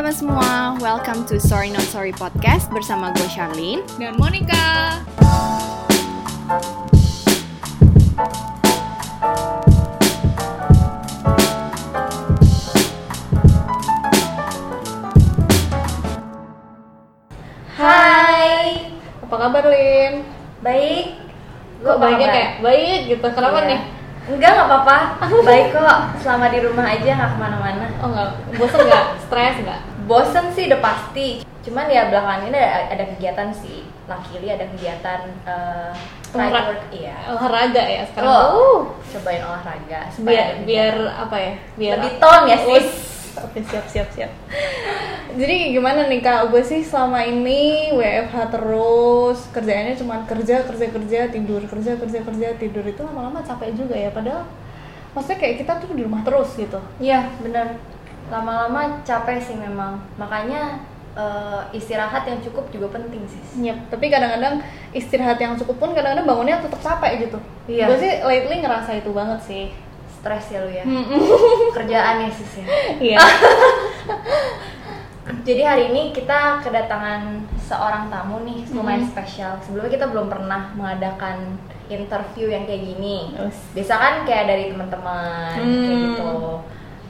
[0.00, 4.96] teman-teman semua, welcome to Sorry Not Sorry Podcast bersama gue Charlene dan Monica.
[17.76, 18.88] Hai,
[19.20, 20.24] Apa kabar Lin?
[20.60, 21.20] baik.
[21.80, 22.36] Kok Apa baiknya kabar?
[22.36, 23.26] kayak baik gitu?
[23.36, 23.68] Kenapa Iya.
[23.68, 23.80] nih?
[24.30, 24.96] Enggak, nggak apa-apa.
[25.48, 25.98] Baik kok.
[26.22, 27.86] Selama di rumah aja nggak ke mana-mana.
[28.00, 29.04] Oh enggak, bosan nggak?
[29.26, 29.89] Stres nggak?
[30.10, 31.28] Bosen sih udah pasti.
[31.62, 33.86] Cuman ya belakangan ini ada, ada kegiatan sih.
[34.10, 35.20] Luckily ada kegiatan
[36.26, 36.82] try Olahra- work.
[36.90, 37.14] Iya.
[37.30, 38.26] Olahraga ya sekarang.
[38.26, 38.78] Oh, Uh,
[39.14, 40.00] cobain olahraga.
[40.18, 41.54] biar biar apa ya?
[41.78, 42.82] Biar lebih ton ya sih.
[43.38, 44.30] Oke siap siap siap.
[45.30, 46.50] Jadi gimana nih kak?
[46.50, 52.48] Gue sih selama ini WFH terus kerjaannya cuma kerja kerja kerja tidur kerja kerja kerja
[52.58, 54.10] tidur itu lama-lama capek juga ya.
[54.10, 54.42] Padahal
[55.14, 56.82] maksudnya kayak kita tuh di rumah terus gitu.
[56.98, 57.78] Iya, bener.
[58.30, 59.98] Lama-lama capek sih memang.
[60.16, 60.78] Makanya
[61.10, 63.42] eh, istirahat yang cukup juga penting sih.
[63.60, 67.38] Yep, tapi kadang-kadang istirahat yang cukup pun kadang-kadang bangunnya tetap capek gitu.
[67.66, 67.90] Iya.
[67.90, 69.64] Gue sih lately ngerasa itu banget sih.
[70.20, 70.84] Stres ya lu ya.
[71.76, 72.66] Kerjaan ya sis ya.
[72.96, 73.18] Iya.
[75.40, 79.56] Jadi hari ini kita kedatangan seorang tamu nih lumayan spesial.
[79.62, 81.54] Sebelumnya kita belum pernah mengadakan
[81.86, 83.34] interview yang kayak gini.
[83.72, 86.02] Biasa kan kayak dari teman-teman kayak Hmm.
[86.12, 86.32] gitu.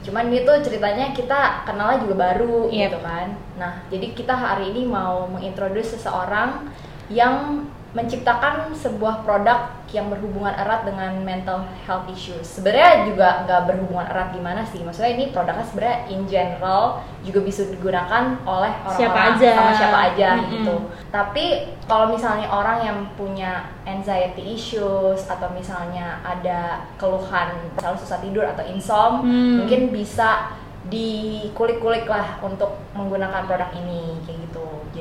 [0.01, 2.89] Cuman ini tuh ceritanya kita kenalnya juga baru Yep.
[2.89, 3.27] gitu kan.
[3.61, 6.69] Nah, jadi kita hari ini mau mengintroduce seseorang
[7.11, 12.47] yang menciptakan sebuah produk yang berhubungan erat dengan mental health issues.
[12.47, 14.79] Sebenarnya juga nggak berhubungan erat gimana sih.
[14.79, 16.83] Maksudnya ini produknya sebenarnya in general
[17.19, 19.49] juga bisa digunakan oleh orang-orang Siapa aja.
[19.51, 20.51] sama siapa aja Mm-mm.
[20.55, 20.75] gitu.
[21.11, 21.45] Tapi
[21.83, 28.63] kalau misalnya orang yang punya anxiety issues atau misalnya ada keluhan misalnya susah tidur atau
[28.63, 29.63] insom, Hmm.
[29.63, 34.50] mungkin bisa dikulik-kulik lah untuk menggunakan produk ini kayak gitu.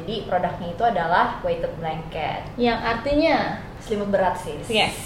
[0.01, 2.41] Jadi produknya itu adalah weighted blanket.
[2.57, 3.37] Yang artinya
[3.85, 4.57] Selimut berat sih.
[4.73, 4.97] yes.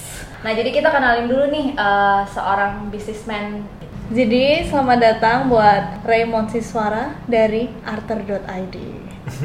[0.47, 3.67] Nah, jadi kita kenalin dulu nih eh, seorang businessman
[4.13, 8.77] Jadi selamat datang buat Raymond Siswara dari arter.id.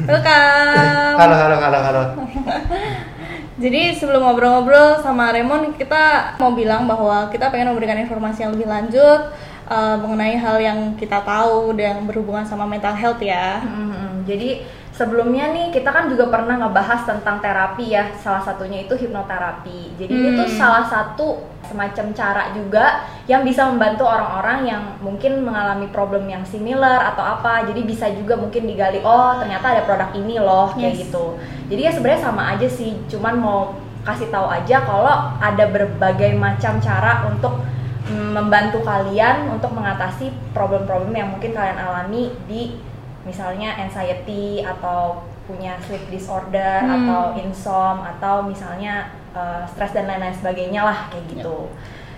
[0.04, 1.16] Welcome.
[1.18, 2.02] Halo, halo, halo, halo.
[3.64, 8.68] Jadi sebelum ngobrol-ngobrol sama Raymond, kita mau bilang bahwa kita pengen memberikan informasi yang lebih
[8.68, 9.32] lanjut
[9.66, 13.64] uh, mengenai hal yang kita tahu dan berhubungan sama mental health ya.
[13.64, 14.60] Mhm, Jadi
[15.00, 18.12] sebelumnya nih kita kan juga pernah ngebahas tentang terapi ya.
[18.20, 19.96] Salah satunya itu hipnoterapi.
[19.96, 20.44] Jadi Hmm.
[20.44, 27.16] salah satu semacam cara juga yang bisa membantu orang-orang yang mungkin mengalami problem yang similar
[27.16, 27.64] atau apa.
[27.64, 31.08] Jadi bisa juga mungkin digali oh ternyata ada produk ini loh kayak Yes.
[31.08, 31.40] gitu.
[31.72, 33.00] Jadi ya sebenarnya sama aja sih.
[33.08, 33.72] Cuman mau
[34.04, 37.56] kasih tahu aja kalau ada berbagai macam cara untuk
[38.04, 42.89] mm, membantu kalian untuk mengatasi problem-problem yang mungkin kalian alami di
[43.26, 46.94] misalnya anxiety atau punya sleep disorder Hmm.
[47.04, 51.66] atau insom atau misalnya uh, stres dan lain-lain sebagainya lah kayak gitu.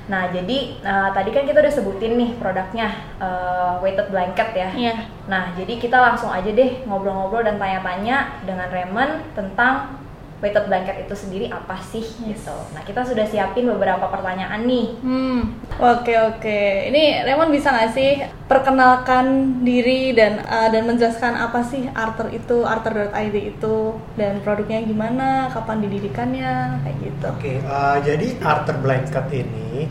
[0.03, 2.91] Nah jadi uh, tadi kan kita udah sebutin nih produknya
[3.23, 4.69] uh, weighted blanket ya.
[4.75, 4.95] Iya.
[5.31, 10.02] Nah jadi kita langsung aja deh ngobrol-ngobrol dan tanya-tanya dengan Raymond tentang
[10.43, 12.43] weighted blanket itu sendiri apa sih Yes.
[12.43, 12.57] gitu.
[12.75, 14.87] Nah kita sudah siapin beberapa pertanyaan nih.
[14.99, 15.41] Hmm,
[15.79, 16.61] oke oke.
[16.91, 18.19] Ini Raymond bisa nggak sih
[18.51, 19.25] perkenalkan
[19.63, 23.77] diri dan uh, dan menjelaskan apa sih Arter itu, Arter.id itu
[24.15, 27.25] dan produknya gimana, kapan didirikannya, kayak gitu.
[27.29, 29.87] Oke, eh, jadi Arthur Blanket ini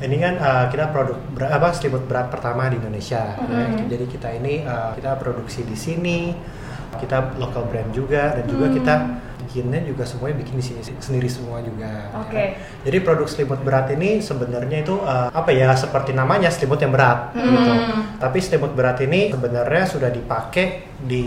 [0.00, 3.36] ini kan eh, kita produk berat, apa selimut berat pertama di Indonesia.
[3.36, 3.64] ya.
[3.68, 3.90] Mhm.
[3.90, 6.32] Jadi kita ini eh, kita produksi di sini,
[6.96, 8.76] kita local brand juga dan juga Hmm.
[8.76, 8.94] kita
[9.50, 12.06] bikinnya juga semuanya bikin di sini sendiri semua juga.
[12.22, 12.38] Oke.
[12.38, 12.46] ya.
[12.86, 17.34] Jadi produk selimut berat ini sebenarnya itu eh, apa ya seperti namanya selimut yang berat
[17.34, 17.72] gitu.
[17.74, 18.14] Hmm.
[18.22, 21.26] Tapi selimut berat ini sebenarnya sudah dipakai di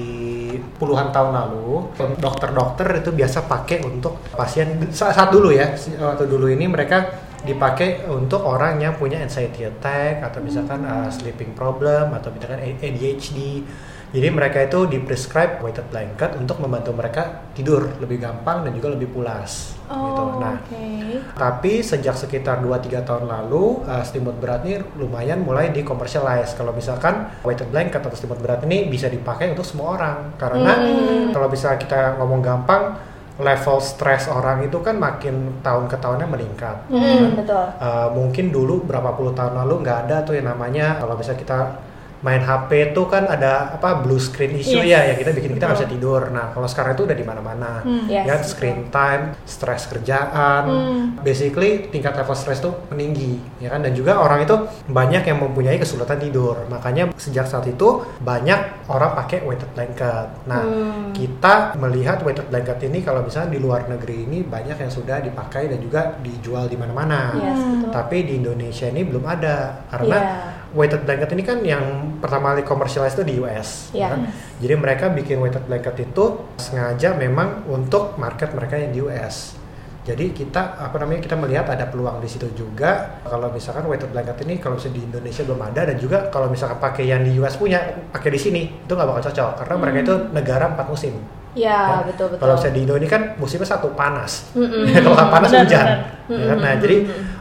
[0.79, 1.91] puluhan tahun lalu.
[2.15, 8.39] Dokter-dokter itu biasa pakai untuk pasien saat, dulu ya, waktu dulu ini mereka dipakai untuk
[8.47, 13.67] orang yang punya anxiety attack atau misalkan uh, sleeping problem atau misalkan ADHD.
[14.13, 18.93] Jadi mereka itu di prescribe weighted blanket untuk membantu mereka tidur lebih gampang dan juga
[18.93, 19.73] lebih pulas.
[19.83, 20.21] gitu.
[20.21, 20.85] Oh, Nah, oke.
[21.33, 26.53] tapi sejak sekitar 2-3 tahun lalu, uh, selimut berat ini lumayan mulai di-commercialize.
[26.53, 30.17] Kalau misalkan weighted blanket atau selimut berat ini bisa dipakai untuk semua orang.
[30.35, 31.29] Karena Hmm.
[31.29, 32.95] kalau bisa kita ngomong gampang,
[33.33, 36.77] level stres orang itu kan makin tahun ke tahunnya meningkat.
[36.87, 37.65] Hmm, betul.
[37.75, 41.81] Uh, mungkin dulu berapa puluh tahun lalu nggak ada tuh yang namanya kalau bisa kita
[42.23, 44.89] main HP itu kan ada apa blue screen issue Yes.
[44.89, 46.21] ya yang kita bikin kita nggak bisa tidur.
[46.31, 47.71] Nah kalau sekarang itu udah di mana-mana.
[47.83, 48.07] Hmm.
[48.07, 51.03] Yes, ya screen time, stres kerjaan, Hmm.
[51.19, 53.83] basically tingkat level stres tuh meninggi, ya kan?
[53.83, 54.55] Dan juga orang itu
[54.87, 56.63] banyak yang mempunyai kesulitan tidur.
[56.67, 60.31] Makanya sejak saat itu banyak orang pakai weighted blanket.
[60.47, 61.11] Nah, Hmm.
[61.11, 65.67] kita melihat weighted blanket ini kalau misalnya di luar negeri ini banyak yang sudah dipakai
[65.67, 67.35] dan juga dijual di mana-mana.
[67.35, 67.91] Yes, betul.
[67.91, 70.62] Tapi di Indonesia ini belum ada karena Iya.
[70.73, 73.93] Weighted blanket ini kan yang pertama kali commercialize itu di US.
[73.93, 74.09] Iya.
[74.13, 74.19] kan?
[74.59, 76.25] Jadi mereka bikin weighted blanket itu
[76.57, 79.63] sengaja memang untuk market mereka yang di US.
[80.03, 83.23] Jadi kita apa namanya kita melihat ada peluang di situ juga.
[83.23, 86.75] Kalau misalkan weighted blanket ini kalau misalnya di Indonesia belum ada dan juga kalau misalkan
[86.83, 87.79] pakai yang di US punya
[88.11, 91.15] pakai di sini itu nggak bakal cocok karena mereka itu negara empat musim.
[91.53, 92.41] Ya, betul betul.
[92.41, 94.49] Kalau misalnya di Indo ini kan musimnya satu panas.
[94.57, 94.89] Mm-mm.
[95.05, 95.85] kalau nggak panas Benar, hujan.
[95.85, 95.99] benar.
[96.33, 96.57] Ya kan?
[96.57, 96.81] Nah, Mm-mm.
[96.81, 96.95] jadi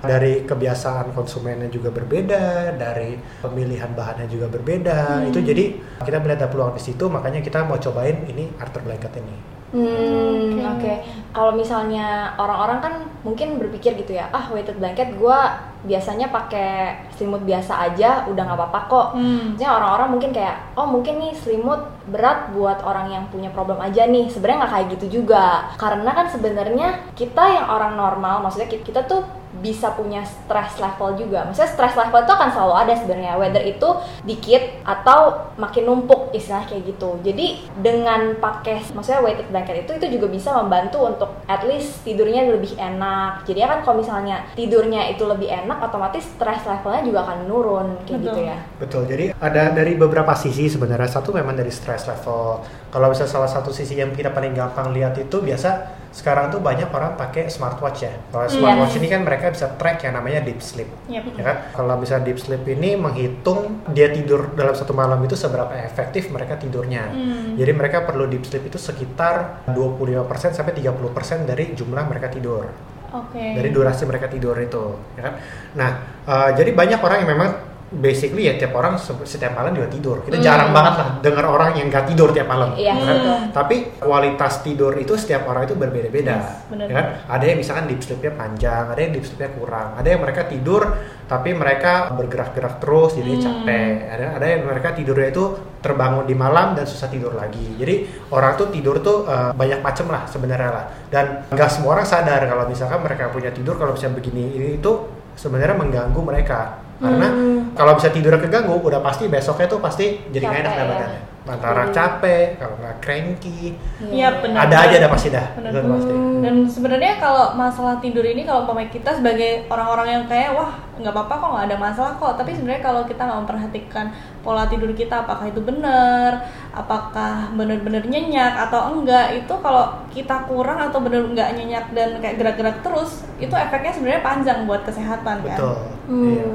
[0.04, 5.24] dari kebiasaan konsumennya juga berbeda, dari pemilihan bahannya juga berbeda.
[5.24, 5.64] Itu jadi
[6.04, 9.61] kita melihat ada peluang di situ, makanya kita mau cobain ini Arthur blanket ini.
[9.72, 10.62] Hmm, Oke.
[10.68, 10.92] oke.
[11.32, 17.42] Kalau misalnya orang-orang kan mungkin berpikir gitu ya, ah weighted blanket gua biasanya pakai selimut
[17.42, 19.08] biasa aja, udah nggak apa-apa kok.
[19.16, 19.56] Hmm.
[19.56, 24.04] Maksudnya orang-orang mungkin kayak, oh mungkin nih selimut berat buat orang yang punya problem aja
[24.04, 24.28] nih.
[24.28, 25.72] Sebenarnya nggak kayak gitu juga.
[25.80, 29.24] Karena kan sebenarnya kita yang orang normal, maksudnya ki- kita tuh
[29.60, 31.44] bisa punya stress level juga.
[31.44, 33.88] Maksudnya stress level itu akan selalu ada sebenarnya, whether itu
[34.24, 37.20] dikit atau makin numpuk istilah kayak gitu.
[37.20, 42.48] Jadi dengan pakai maksudnya weighted blanket itu itu juga bisa membantu untuk at least tidurnya
[42.48, 43.44] lebih enak.
[43.44, 48.20] Jadi kan kalau misalnya tidurnya itu lebih enak, otomatis stress levelnya juga akan menurun kayak
[48.20, 48.24] Betul.
[48.24, 48.58] gitu ya.
[48.80, 49.02] Betul.
[49.04, 51.10] Jadi ada dari beberapa sisi sebenarnya.
[51.12, 52.64] Satu memang dari stress level.
[52.92, 56.92] Kalau misalnya salah satu sisi yang kita paling gampang lihat itu biasa sekarang tuh banyak
[56.92, 58.12] orang pakai smartwatch ya.
[58.28, 58.52] Kalau Yes.
[58.52, 60.92] smartwatch ini kan mereka bisa track yang namanya deep sleep.
[61.08, 61.40] Yep.
[61.40, 61.56] Ya kan?
[61.72, 66.60] Kalau misalnya deep sleep ini menghitung dia tidur dalam satu malam itu seberapa efektif mereka
[66.60, 67.08] tidurnya.
[67.08, 67.56] Hmm.
[67.56, 72.68] Jadi mereka perlu deep sleep itu sekitar 25% sampai 30% dari jumlah mereka tidur
[73.08, 73.40] Oke.
[73.56, 75.34] dari durasi mereka tidur itu, ya kan?
[75.80, 75.90] Nah,
[76.28, 77.50] eh, jadi banyak orang yang memang
[77.94, 80.16] basically ya tiap orang se- setiap malam juga tidur.
[80.20, 80.44] Kita Hmm.
[80.44, 82.72] jarang banget lah dengar orang yang nggak tidur tiap malam.
[82.72, 83.16] Iya, ya kan?
[83.52, 86.34] Tapi kualitas tidur itu setiap orang itu berbeda-beda.
[86.34, 86.48] Yes,
[86.80, 87.06] ya kan?
[87.28, 90.82] Ada yang misalkan deep sleep-nya panjang, ada yang deep sleep-nya kurang, ada yang mereka tidur
[91.22, 93.42] tapi mereka bergerak-gerak terus jadi Hmm.
[93.42, 93.92] capek.
[94.10, 95.44] Ada ada yang mereka tidurnya itu
[95.78, 97.76] terbangun di malam dan susah tidur lagi.
[97.76, 97.94] Jadi
[98.28, 100.84] orang tuh tidur tuh eh, banyak macam lah sebenarnya lah.
[101.06, 104.92] Dan nggak semua orang sadar kalau misalkan mereka punya tidur kalau misalnya begini ini itu
[105.34, 106.60] sebenarnya mengganggu mereka.
[107.02, 107.74] Karena Hmm.
[107.74, 110.84] kalau bisa tidurnya keganggu, udah pasti besoknya tuh pasti jadi nggak enak ya.
[110.86, 111.20] badannya.
[111.42, 111.90] Antara Hmm.
[111.90, 114.70] capek, kalau nggak cranky, Iya, benar.
[114.70, 115.46] ada aja dah pasti dah.
[115.58, 115.70] Benar.
[115.74, 116.12] Itu pasti.
[116.14, 116.38] Hmm.
[116.38, 120.70] Dan sebenarnya kalau masalah tidur ini kalau umpamanya kita sebagai orang-orang yang kayak wah
[121.02, 122.38] nggak apa-apa kok nggak ada masalah kok.
[122.38, 124.06] Tapi sebenarnya kalau kita nggak memperhatikan
[124.42, 130.78] pola tidur kita apakah itu benar, apakah benar-benar nyenyak atau enggak itu kalau kita kurang
[130.78, 135.58] atau benar nggak nyenyak dan kayak gerak-gerak terus itu efeknya sebenarnya panjang buat kesehatan kan.
[135.58, 135.74] Betul.
[136.06, 136.26] Hmm.
[136.26, 136.46] Iya.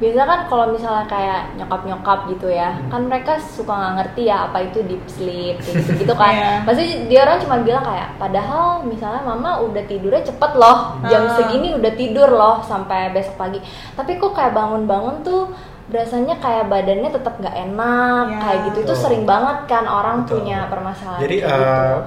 [0.00, 2.88] Biasa kan kalau misalnya kayak nyokap-nyokap gitu ya, Hmm.
[2.88, 6.32] kan mereka suka nggak ngerti ya apa itu deep sleep gitu, gitu kan.
[6.32, 6.50] Iya.
[6.64, 11.36] Pasti dia orang cuma bilang kayak, padahal misalnya mama udah tidurnya cepet loh, jam Ah.
[11.36, 13.60] segini udah tidur loh sampai besok pagi.
[13.92, 15.52] Tapi kok kayak bangun-bangun tuh
[15.90, 18.38] rasanya kayak badannya tetap nggak enak Iya.
[18.38, 19.02] kayak gitu itu Betul.
[19.02, 20.32] sering banget kan orang Betul.
[20.38, 21.58] punya permasalahan Jadi gitu.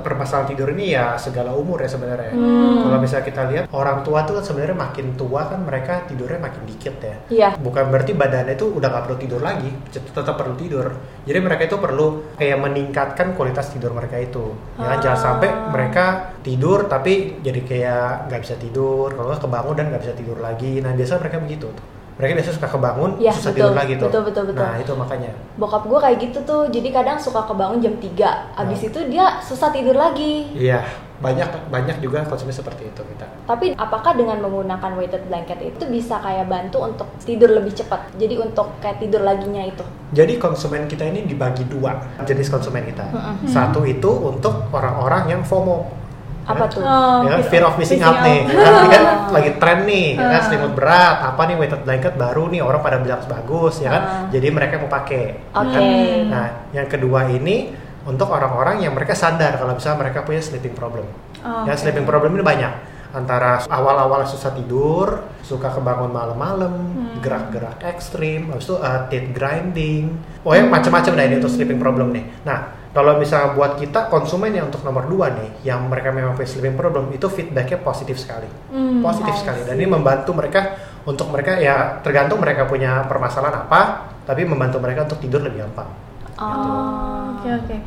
[0.01, 2.31] permasalahan tidur ini ya segala umur ya sebenarnya.
[2.31, 2.79] Hmm.
[2.81, 6.63] Kalau misalnya kita lihat orang tua tuh kan sebenarnya makin tua kan mereka tidurnya makin
[6.63, 7.15] dikit ya.
[7.27, 7.49] Iya.
[7.57, 10.87] Bukan berarti badannya itu udah nggak perlu tidur lagi, tet- tetap perlu tidur.
[11.23, 14.55] Jadi mereka itu perlu kayak meningkatkan kualitas tidur mereka itu.
[14.75, 14.99] Ya kan?
[14.99, 15.23] jangan Ah.
[15.25, 16.05] sampai mereka
[16.39, 20.79] tidur tapi jadi kayak nggak bisa tidur, kalau kebangun dan nggak bisa tidur lagi.
[20.79, 21.85] Nah biasa mereka begitu tuh.
[22.13, 23.57] Mereka biasa suka kebangun, Iya, susah betul.
[23.63, 24.07] tidur lagi tuh.
[24.07, 24.61] Betul, betul, betul.
[24.61, 25.31] Nah itu makanya.
[25.53, 28.89] bokap gue kayak gitu tuh jadi kadang suka kebangun jam 3 abis Hmm.
[28.89, 30.81] itu dia susah tidur lagi Iya,
[31.19, 33.25] banyak banyak juga konsumen seperti itu kita.
[33.43, 38.13] Tapi apakah dengan menggunakan weighted blanket itu bisa kayak bantu untuk tidur lebih cepat?
[38.13, 39.85] Jadi untuk kayak tidur laginya itu.
[40.11, 43.05] Jadi konsumen kita ini dibagi dua jenis konsumen kita.
[43.45, 46.02] Satu itu untuk orang-orang yang FOMO.
[46.43, 46.81] Apa Ya, tuh?
[46.81, 47.41] Oh, ya kan?
[47.47, 48.39] fear of missing, Missing out nih.
[48.41, 48.51] out.
[48.53, 49.03] Kan, ini kan
[49.35, 52.97] lagi tren nih, ya kan selimut berat, apa nih weighted blanket baru nih orang pada
[52.97, 54.03] bilang bagus ya kan.
[54.03, 54.23] Ah.
[54.27, 55.23] Jadi mereka mau pakai.
[55.39, 55.71] ya Oke.
[55.71, 55.83] kan?
[56.27, 57.71] Nah, yang kedua ini
[58.03, 61.07] untuk orang-orang yang mereka sadar kalau misalnya mereka punya sleeping problem.
[61.39, 61.79] Oh, Ya oke.
[61.79, 62.73] sleeping problem ini banyak
[63.09, 67.21] antara awal-awal susah tidur, suka kebangun malam-malam, Hmm.
[67.21, 72.25] gerak-gerak ekstrim, habis itu uh, teeth grinding, pokoknya macam-macam dah ini untuk sleeping problem nih.
[72.41, 76.45] Nah, kalau misalnya buat kita konsumen yang untuk nomor dua nih, yang mereka memang punya
[76.45, 81.57] sleeping problem, itu feedbacknya positif sekali, Hmm, positif sekali, dan ini membantu mereka untuk mereka
[81.57, 83.81] ya tergantung mereka punya permasalahan apa,
[84.23, 85.89] tapi membantu mereka untuk tidur lebih gampang.
[86.37, 87.77] Oh, oke oke.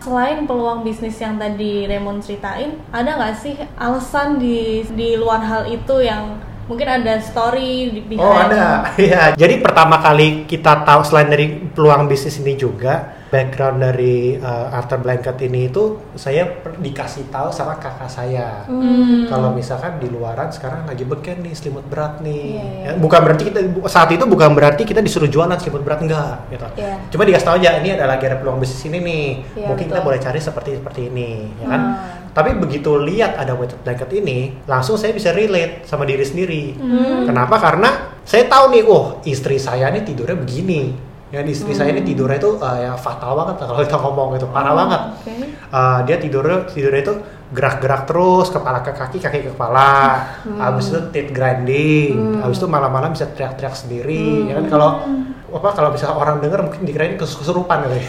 [0.00, 5.68] Selain peluang bisnis yang tadi Raymond ceritain, ada nggak sih alasan di di luar hal
[5.68, 8.64] itu yang mungkin ada story di Oh behind- ada,
[9.00, 9.22] ya.
[9.36, 15.06] Jadi pertama kali kita tahu selain dari peluang bisnis ini juga background dari uh, Arthur
[15.06, 18.66] Blanket ini itu saya dikasih tahu sama kakak saya.
[18.66, 19.30] Hmm.
[19.30, 22.58] Kalau misalkan di luaran sekarang lagi beken nih selimut berat nih.
[22.58, 22.84] Iya, iya.
[22.90, 26.66] Ya, bukan berarti kita saat itu bukan berarti kita disuruh jualan selimut berat enggak gitu.
[26.74, 26.94] Iya.
[27.14, 29.26] Cuma dikasih tahu aja ini ada lagi ada peluang bisnis ini nih.
[29.54, 30.06] Iya, Mungkin kita betul.
[30.10, 31.30] boleh cari seperti seperti ini,
[31.62, 31.82] ya kan?
[31.86, 32.18] Hmm.
[32.30, 36.78] Tapi begitu lihat ada weighted blanket ini, langsung saya bisa relate sama diri sendiri.
[36.78, 37.26] Hmm.
[37.30, 37.58] Kenapa?
[37.58, 41.09] Karena saya tahu nih, oh istri saya nih tidurnya begini.
[41.30, 44.74] Ya istri saya ini tidurnya itu uh, ya fatal banget kalau kita ngomong itu parah
[44.74, 45.02] banget.
[45.14, 45.34] Oke.
[45.70, 47.14] Uh, dia tidurnya tidurnya itu
[47.50, 50.26] gerak-gerak terus kepala ke kaki kaki ke kepala.
[50.58, 52.42] Habis itu teeth grinding.
[52.42, 54.66] Habis itu malam-malam bisa teriak-teriak sendiri ya kan?
[54.66, 54.90] Kalau
[55.50, 58.02] apa kalau bisa orang dengar mungkin dikirain kes- kesurupan kali.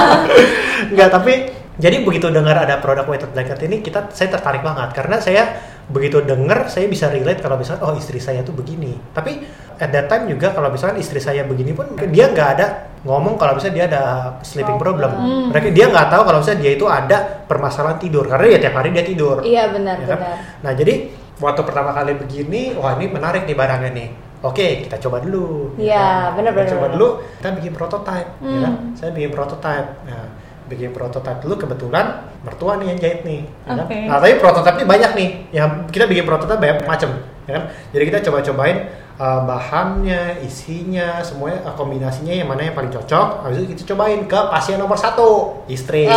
[0.92, 5.16] Enggak, tapi jadi begitu dengar ada produk weighted blanket ini kita saya tertarik banget karena
[5.18, 5.42] saya
[5.84, 9.42] begitu dengar saya bisa relate kalau misalnya oh istri saya tuh begini tapi
[9.76, 12.66] at that time juga kalau misalnya istri saya begini pun dia nggak ada
[13.02, 14.02] ngomong kalau misalnya dia ada
[14.40, 15.52] sleeping problem Hmm.
[15.52, 18.88] mereka dia nggak tahu kalau misalnya dia itu ada permasalahan tidur karena ya tiap hari
[18.90, 20.18] dia tidur Iya benar Ya kan?
[20.18, 20.36] benar.
[20.62, 20.94] Nah jadi
[21.34, 24.08] waktu pertama kali begini, wah ini menarik nih barangnya nih.
[24.40, 25.74] Oke, kita coba dulu.
[25.74, 26.38] Iya, kan?
[26.38, 28.28] benar, Kita benar, coba dulu, kita bikin prototype.
[28.38, 28.72] ya kan?
[28.72, 28.94] Hmm.
[28.94, 29.88] Saya bikin prototype.
[30.06, 30.24] Nah,
[30.64, 33.40] bikin prototype dulu kebetulan mertua nih yang jahit nih.
[33.64, 33.86] ya kan?
[34.08, 35.28] Nah, tapi prototype ini banyak nih.
[35.52, 37.10] Yang kita bikin prototype banyak macam,
[37.48, 37.62] ya kan?
[37.92, 38.76] Jadi kita coba-cobain
[39.18, 43.46] uh, bahannya, isinya, semuanya uh, kombinasinya yang mana yang paling cocok.
[43.46, 46.08] Habis itu kita cobain ke pasien nomor satu, istri.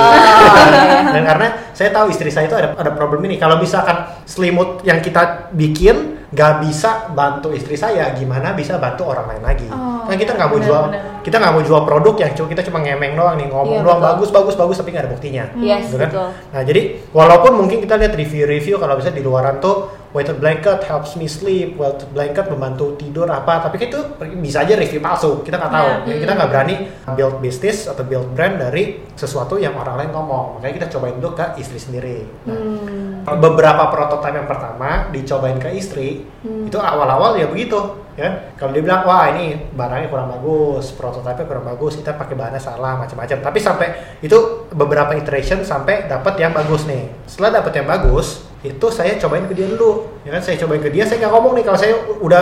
[1.14, 3.38] Dan karena saya tahu istri saya itu ada ada problem ini.
[3.38, 9.28] Kalau misalkan selimut yang kita bikin nggak bisa bantu istri saya, gimana bisa bantu orang
[9.30, 9.68] lain lagi?
[9.68, 11.24] Oh, kan kita nggak mau jual, benar.
[11.24, 13.98] kita nggak mau jual produk yang cuma kita cuma ngemeng doang nih ngomong Iya, doang
[13.98, 14.12] betul.
[14.12, 15.44] bagus bagus bagus tapi nggak ada buktinya.
[15.56, 16.10] Yes, Gitu kan?
[16.10, 16.28] betul.
[16.52, 19.76] Nah jadi walaupun mungkin kita lihat review-review kalau bisa di luaran tuh
[20.10, 24.00] weighted blanket helps me sleep, weighted blanket membantu tidur apa, tapi kan itu
[24.38, 25.40] bisa aja review palsu.
[25.42, 25.88] Kita nggak tahu.
[25.88, 25.96] Iya.
[26.06, 26.76] Jadi kita nggak berani
[27.10, 30.60] build bisnis atau build brand dari sesuatu yang orang lain ngomong.
[30.60, 32.28] Makanya kita cobain dulu ke istri sendiri.
[32.44, 33.07] Nah, Hmm.
[33.36, 36.72] Beberapa prototipe yang pertama dicobain ke istri Hmm.
[36.72, 37.76] itu awal-awal ya begitu
[38.16, 38.56] ya.
[38.56, 42.96] Kalau dia bilang wah ini barangnya kurang bagus prototipe kurang bagus kita pakai bahannya salah
[42.96, 43.44] macam-macam.
[43.44, 43.88] Tapi sampai
[44.24, 47.12] itu beberapa iteration sampai dapat yang bagus nih.
[47.28, 50.40] Setelah dapat yang bagus itu saya cobain ke dia dulu ya kan?
[50.40, 51.94] Saya cobain ke dia saya nggak ngomong nih kalau saya
[52.24, 52.42] udah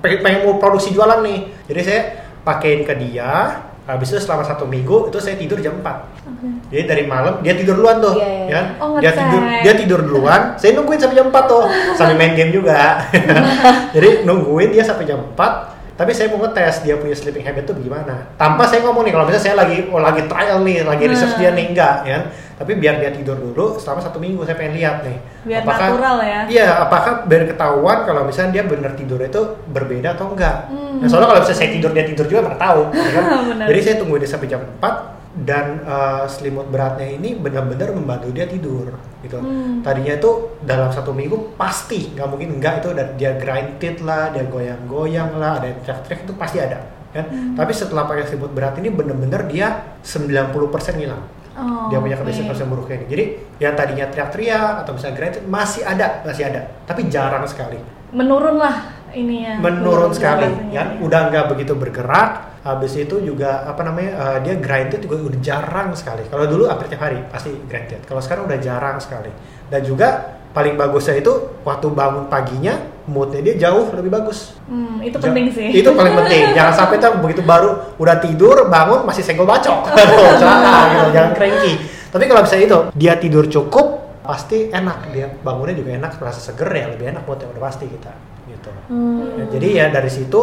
[0.00, 1.52] pengen, pengen mau produksi jualan nih.
[1.68, 2.00] Jadi saya
[2.40, 7.04] pakein ke dia habis itu selama satu minggu itu saya tidur jam 4 jadi dari
[7.04, 8.66] malam dia tidur duluan tuh Iya, iya, ya kan?
[8.78, 11.64] Oh, dia tidur dia tidur duluan saya nungguin sampai jam 4 tuh
[11.98, 13.02] sambil main game juga.
[13.94, 17.76] Jadi nungguin dia sampai jam 4 tapi saya mau ngetes dia punya sleeping habit tuh
[17.76, 18.32] gimana.
[18.40, 21.50] Tanpa saya ngomong nih kalau misalnya saya lagi oh, lagi trial nih lagi research dia
[21.52, 22.18] nih enggak ya
[22.54, 26.40] tapi biar dia tidur dulu selama satu minggu saya pengen lihat nih Biar natural ya.
[26.46, 31.02] iya apakah biar ketahuan kalau misalnya dia benar tidur itu berbeda atau enggak Hmm.
[31.02, 33.24] nah soalnya kalau misalnya saya tidur dia tidur juga mana tahu ya kan?
[33.66, 38.44] Jadi saya tungguin dia sampai jam 4 dan eh, selimut beratnya ini benar-benar membantu dia
[38.44, 38.92] tidur
[39.24, 39.40] gitu.
[39.40, 39.80] Hmm.
[39.80, 40.30] Tadinya itu
[40.60, 45.56] dalam satu minggu pasti nggak mungkin enggak itu dan dia grinded lah, dia goyang-goyang lah,
[45.58, 46.78] ada teriak-teriak itu pasti ada.
[47.12, 47.24] Kan?
[47.28, 47.54] Hmm.
[47.56, 50.52] Tapi setelah pakai selimut berat ini benar-benar dia 90%
[51.00, 51.24] hilang.
[51.52, 53.06] Oh, dia punya kebiasaan buruknya ini.
[53.12, 53.24] Jadi
[53.60, 57.76] yang tadinya teriak-teriak atau misalnya grinded masih ada, masih ada, tapi jarang sekali.
[58.12, 59.60] Menurun lah ininya.
[59.60, 60.72] menurun sekali rasanya.
[60.72, 60.84] ya.
[61.04, 65.92] udah nggak begitu bergerak habis itu juga apa namanya eh, dia grinded juga udah jarang
[65.92, 66.24] sekali.
[66.28, 69.32] Kalau dulu hampir tiap hari pasti grinded kalau sekarang udah jarang sekali.
[69.68, 71.32] Dan juga paling bagusnya itu
[71.64, 74.54] waktu bangun paginya moodnya dia jauh lebih bagus.
[74.64, 75.68] Hmm, itu Ja- penting sih.
[75.72, 76.52] itu paling penting.
[76.52, 79.90] Jangan sampai tuh begitu baru udah tidur bangun masih senggol bacok.
[79.92, 81.72] Aduh, celaka gitu jangan cranky.
[82.08, 83.86] Tapi kalau bisa itu dia tidur cukup
[84.22, 85.10] pasti enak.
[85.10, 88.12] Dia bangunnya juga enak merasa seger ya lebih enak moodnya udah pasti kita
[88.44, 88.70] gitu.
[88.86, 89.38] Hmm.
[89.38, 90.40] Ya, jadi ya dari situ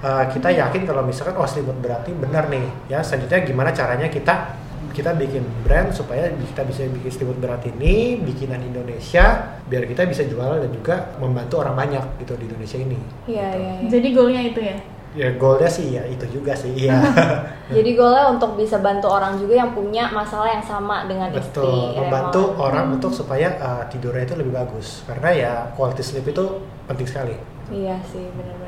[0.00, 2.66] uh, kita yakin kalau misalkan oh selimut berarti benar nih.
[2.88, 4.58] Ya selanjutnya gimana caranya kita
[4.92, 10.22] kita bikin brand supaya kita bisa bikin selimut berat ini bikinan Indonesia biar kita bisa
[10.28, 12.98] jual dan juga membantu orang banyak gitu di Indonesia ini.
[13.26, 13.72] Iya iya.
[13.82, 13.88] iya.
[13.88, 14.76] Jadi goalnya itu ya.
[15.12, 16.96] Ya goalnya sih ya itu juga sih iya.
[17.76, 21.64] Jadi goalnya untuk bisa bantu orang juga yang punya masalah yang sama dengan istri.
[21.64, 22.64] Betul, membantu Raymond.
[22.64, 26.44] orang untuk supaya uh, tidurnya itu lebih bagus karena ya quality sleep itu
[26.88, 27.36] penting sekali.
[27.72, 28.61] Iya sih, benar.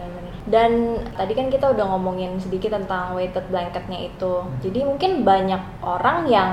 [0.45, 4.45] Dan tadi kan kita udah ngomongin sedikit tentang weighted blanketnya itu.
[4.61, 6.51] Jadi mungkin banyak orang yang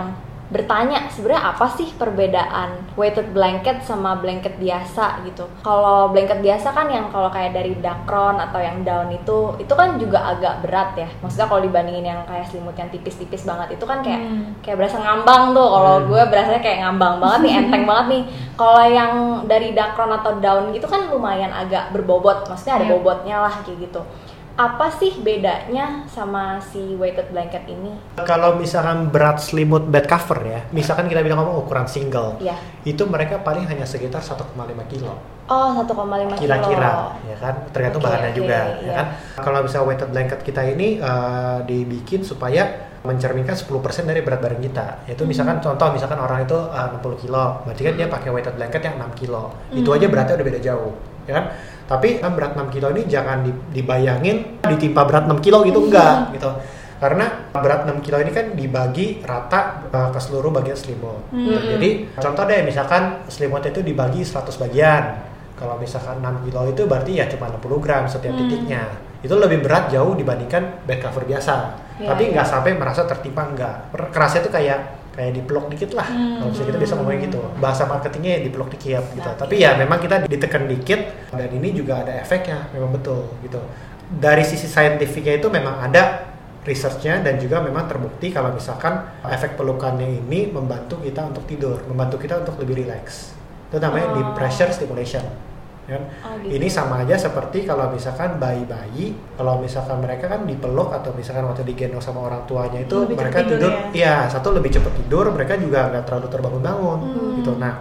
[0.52, 5.48] bertanya sebenarnya apa sih perbedaan weighted blanket sama blanket biasa gitu.
[5.64, 9.96] Kalau blanket biasa kan yang kalau kayak dari Dacron atau yang down itu itu kan
[9.96, 11.08] juga agak berat ya.
[11.24, 14.52] Maksudnya kalau dibandingin yang kayak selimut yang tipis-tipis banget itu kan kayak Hmm.
[14.60, 15.68] kayak berasa ngambang tuh.
[15.72, 16.08] Kalau Hmm.
[16.12, 18.24] gue berasanya kayak ngambang banget nih, enteng banget nih.
[18.60, 19.14] Kalau yang
[19.48, 22.44] dari Dacron atau down gitu kan lumayan agak berbobot.
[22.46, 22.94] Maksudnya ada Iya.
[22.94, 24.04] bobotnya lah kayak gitu.
[24.52, 27.96] Apa sih bedanya sama si weighted blanket ini?
[28.20, 32.60] Kalau misalkan berat selimut bed cover ya, misalkan kita bilang ngomong ukuran single, Iya.
[32.84, 34.52] itu mereka paling hanya sekitar 1,5
[34.86, 35.16] kilo
[35.48, 36.52] Oh, 1,5 kilo.
[36.52, 37.56] kira-kira, ya kan?
[37.72, 38.84] Tergantung Oke, bahannya oke, juga, iya.
[38.84, 39.08] ya kan?
[39.40, 42.64] Kalau misalnya weighted blanket kita ini eh, dibikin supaya
[43.02, 43.72] mencerminkan 10%
[44.06, 44.86] dari berat badan kita.
[45.10, 48.82] Yaitu misalkan contoh misalkan orang itu eh, 60 kilo, berarti kan dia pakai weighted blanket
[48.84, 49.56] yang 6 kilo.
[49.72, 50.94] Itu aja beratnya udah beda jauh,
[51.24, 51.46] ya kan?
[51.92, 56.32] Tapi kan berat 6 kilo ini jangan di- dibayangin ditimpa berat 6 kilo gitu enggak
[56.32, 56.48] gitu.
[57.04, 61.28] Karena berat 6 kilo ini kan dibagi rata eh, ke seluruh bagian selimut.
[61.36, 61.52] Gitu.
[61.76, 65.04] Jadi contoh deh misalkan selimut itu dibagi 100 bagian.
[65.60, 68.88] Kalau misalkan 6 kilo itu berarti ya cuma 60 gram setiap titiknya.
[69.20, 71.54] Itu lebih berat jauh dibandingkan bed cover biasa.
[72.00, 72.32] Iya, Tapi iya.
[72.40, 73.76] nggak sampai merasa tertimpa enggak.
[74.16, 74.80] Kerasnya itu kayak
[75.12, 76.08] kayak dipeluk dikit lah.
[76.08, 77.40] Kalau misalnya kita bisa ngomongin gitu.
[77.60, 79.28] Bahasa marketingnya ya dipeluk dikit gitu.
[79.28, 81.02] Nah, Tapi ya memang kita ditekan dikit
[81.36, 83.60] dan ini juga ada efeknya memang betul gitu.
[84.12, 90.22] Dari sisi saintifiknya itu memang ada researchnya dan juga memang terbukti kalau misalkan efek pelukannya
[90.22, 93.34] ini membantu kita untuk tidur, membantu kita untuk lebih rileks.
[93.72, 94.16] Itu namanya Oh.
[94.20, 95.51] deep pressure stimulation.
[95.92, 96.04] Kan?
[96.24, 96.56] Oh, gitu.
[96.56, 101.68] Ini sama aja seperti kalau misalkan bayi-bayi, kalau misalkan mereka kan dipeluk atau misalkan waktu
[101.68, 103.82] digendong sama orang tuanya itu Lebih mereka tidur tidur, ya?
[103.92, 107.36] iya satu lebih cepat tidur, mereka juga nggak terlalu terbangun-bangun Hmm.
[107.38, 107.52] gitu.
[107.60, 107.74] Nah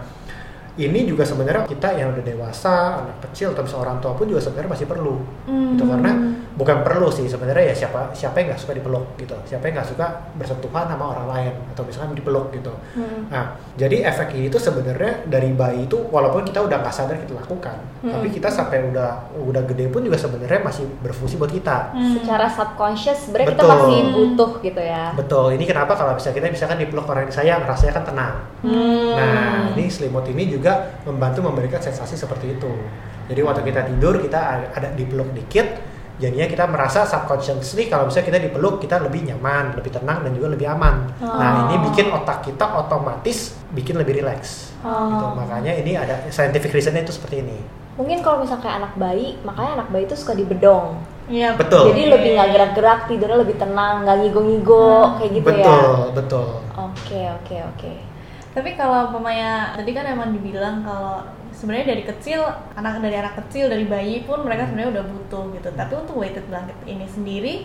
[0.73, 4.39] ini juga sebenarnya kita yang udah dewasa, anak kecil atau misalnya orang tua pun juga
[4.39, 5.73] sebenarnya masih perlu Hmm.
[5.73, 6.11] gitu karena
[6.51, 9.87] bukan perlu sih sebenarnya ya siapa siapa yang nggak suka dipeluk gitu siapa yang nggak
[9.87, 13.27] suka bersentuhan sama orang lain atau misalkan dipeluk gitu Hmm.
[13.27, 17.75] nah jadi efek itu sebenarnya dari bayi itu walaupun kita udah nggak sadar kita lakukan
[17.99, 18.11] Hmm.
[18.11, 19.09] tapi kita sampai udah
[19.39, 22.13] udah gede pun juga sebenarnya masih berfungsi buat kita Hmm.
[22.13, 25.05] Secara subconscious sebenarnya kita masih butuh gitu ya.
[25.13, 29.11] betul ini kenapa kalau bisa kita misalkan dipeluk orang yang disayang rasanya kan tenang Hmm.
[29.11, 30.60] Nah, ini selimut ini juga
[31.05, 32.71] membantu memberikan sensasi seperti itu.
[33.31, 34.39] Jadi waktu kita tidur kita
[34.75, 35.67] ada dipeluk dikit,
[36.21, 40.47] jadinya kita merasa subconsciously kalau misalnya kita dipeluk kita lebih nyaman, lebih tenang dan juga
[40.53, 41.09] lebih aman.
[41.17, 44.75] Nah, ini bikin otak kita otomatis bikin lebih rileks.
[44.81, 45.25] Gitu.
[45.33, 47.59] Makanya ini ada scientific reasonnya itu seperti ini.
[47.95, 50.99] Mungkin kalau misalnya kayak anak bayi, makanya anak bayi itu suka dibedong.
[51.31, 51.55] Iya.
[51.55, 51.91] Betul.
[51.93, 55.55] Jadi lebih nggak gerak-gerak, tidurnya lebih tenang, nggak ngigo-ngigo kayak gitu ya.
[55.55, 56.47] betul, betul.
[56.75, 58.10] Oke, oke, oke.
[58.51, 61.23] Tapi kalau umpamanya tadi kan emang dibilang kalau
[61.55, 62.43] sebenarnya dari kecil
[62.75, 65.69] anak dari anak kecil dari bayi pun mereka sebenarnya udah butuh gitu.
[65.71, 67.55] Tapi untuk weighted blanket ini sendiri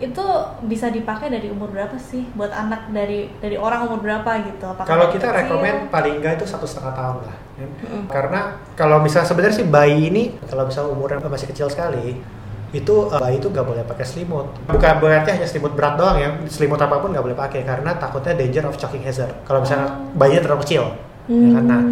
[0.00, 0.24] itu
[0.64, 4.64] bisa dipakai dari umur berapa sih buat anak dari dari orang umur berapa gitu?
[4.88, 5.38] Kalau kita kecil?
[5.44, 7.36] rekomend paling enggak itu satu setengah tahun lah.
[7.60, 7.66] ya.
[8.08, 8.40] Karena
[8.80, 12.16] kalau misalnya sebenarnya sih bayi ini kalau misalnya umurnya masih kecil sekali
[12.70, 14.46] itu eh, bayi itu nggak boleh pakai selimut.
[14.70, 16.28] Bukan berarti hanya selimut berat doang ya.
[16.46, 19.34] Selimut apa pun nggak boleh pakai karena takutnya danger of choking hazard.
[19.42, 20.84] Kalau misalnya bayinya terlalu kecil.
[21.30, 21.64] Ya kan?
[21.66, 21.82] Nah,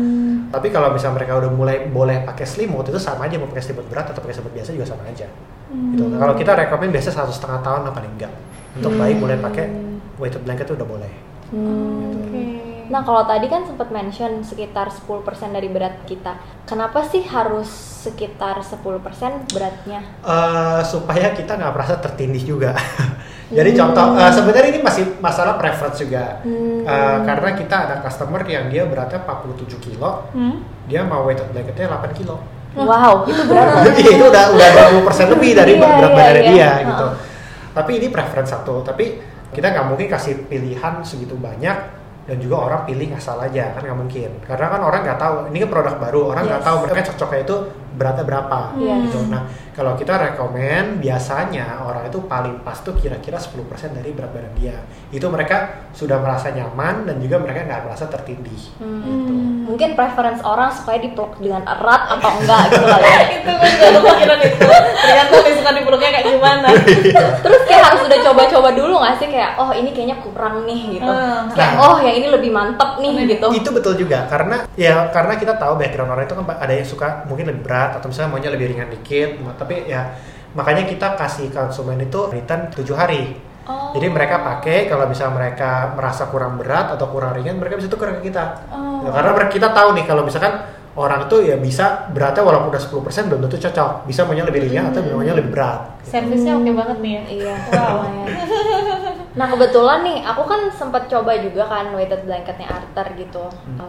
[0.50, 3.86] tapi kalau misalnya mereka udah mulai boleh pakai selimut itu sama aja mau pakai selimut
[3.86, 5.26] berat atau pakai selimut biasa juga sama aja.
[5.68, 6.04] Gitu.
[6.08, 8.32] Nah, kalau kita rekomend biasa satu setengah tahun lah paling enggak.
[8.78, 9.66] Untuk bayi mulai pakai
[10.18, 11.12] weighted blanket itu udah boleh.
[11.54, 12.18] Hmm.
[12.28, 12.57] Oke.
[12.88, 15.20] Nah, kalau tadi kan sempat mention sekitar 10%
[15.52, 16.40] dari berat kita.
[16.64, 17.68] Kenapa sih harus
[18.04, 20.00] sekitar 10% beratnya?
[20.24, 22.72] Eh, supaya kita nggak merasa tertindih juga.
[23.48, 26.40] Jadi contoh eh, sebenarnya ini masih masalah preference juga.
[26.44, 30.64] Eh, karena kita ada customer yang dia beratnya 47 kilo, Hmm?
[30.88, 32.36] dia mau weighted blanketnya 8 kilo.
[32.78, 33.84] Wow, itu berat.
[33.90, 34.68] Jadi itu udah udah
[35.02, 36.52] 20% lebih dari Iya, berat iya, badannya iya.
[36.52, 36.88] dia Ha.
[36.88, 37.06] gitu.
[37.74, 39.18] Tapi ini preference satu, tapi
[39.50, 41.97] kita nggak mungkin kasih pilihan segitu banyak
[42.28, 45.64] dan juga orang pilih asal aja kan nggak mungkin karena kan orang nggak tahu ini
[45.64, 46.68] kan produk baru orang nggak Yes.
[46.68, 47.56] tahu mereka cocoknya itu
[47.90, 48.94] beratnya berapa Iya.
[49.04, 54.30] gitu nah kalau kita rekomen biasanya orang itu paling pas tuh kira-kira 10% dari berat
[54.30, 54.76] badan dia
[55.08, 59.64] itu mereka sudah merasa nyaman dan juga mereka nggak merasa tertindih Hmm.
[59.68, 63.20] Mungkin preference orang supaya dipeluk dengan erat atau enggak gitu kali ya.
[63.36, 64.64] itu gue juga kepikiran itu.
[64.98, 66.68] Tergantung nih suka dipeluknya kayak gimana.
[67.44, 71.04] Terus kayak harus udah coba-coba dulu nggak sih kayak oh ini kayaknya kurang nih gitu.
[71.06, 71.52] Hmm.
[71.52, 71.84] Kayak Nah.
[71.84, 73.46] oh yang ini lebih mantep nih gitu.
[73.52, 77.08] itu betul juga karena ya karena kita tahu background orang itu kan ada yang suka
[77.24, 80.12] mungkin lebih berat atau misalnya maunya lebih ringan dikit tapi ya
[80.52, 83.24] makanya kita kasih konsumen itu return 7 hari
[83.68, 83.92] Oh.
[83.92, 88.16] jadi mereka pakai kalau misalnya mereka merasa kurang berat atau kurang ringan mereka bisa tukar
[88.16, 89.04] ke kita Oh.
[89.04, 90.64] Ya, karena kita tahu nih kalau misalkan
[90.96, 94.88] orang itu ya bisa beratnya walaupun udah 10% belum tentu cocok bisa maunya lebih ringan
[94.88, 97.22] atau maunya lebih berat Servisnya oke banget nih ya.
[97.28, 97.54] Iya.
[97.76, 98.00] Wow.
[99.38, 103.44] Nah kebetulan nih, aku kan sempat coba juga kan weighted blanketnya Arthur gitu.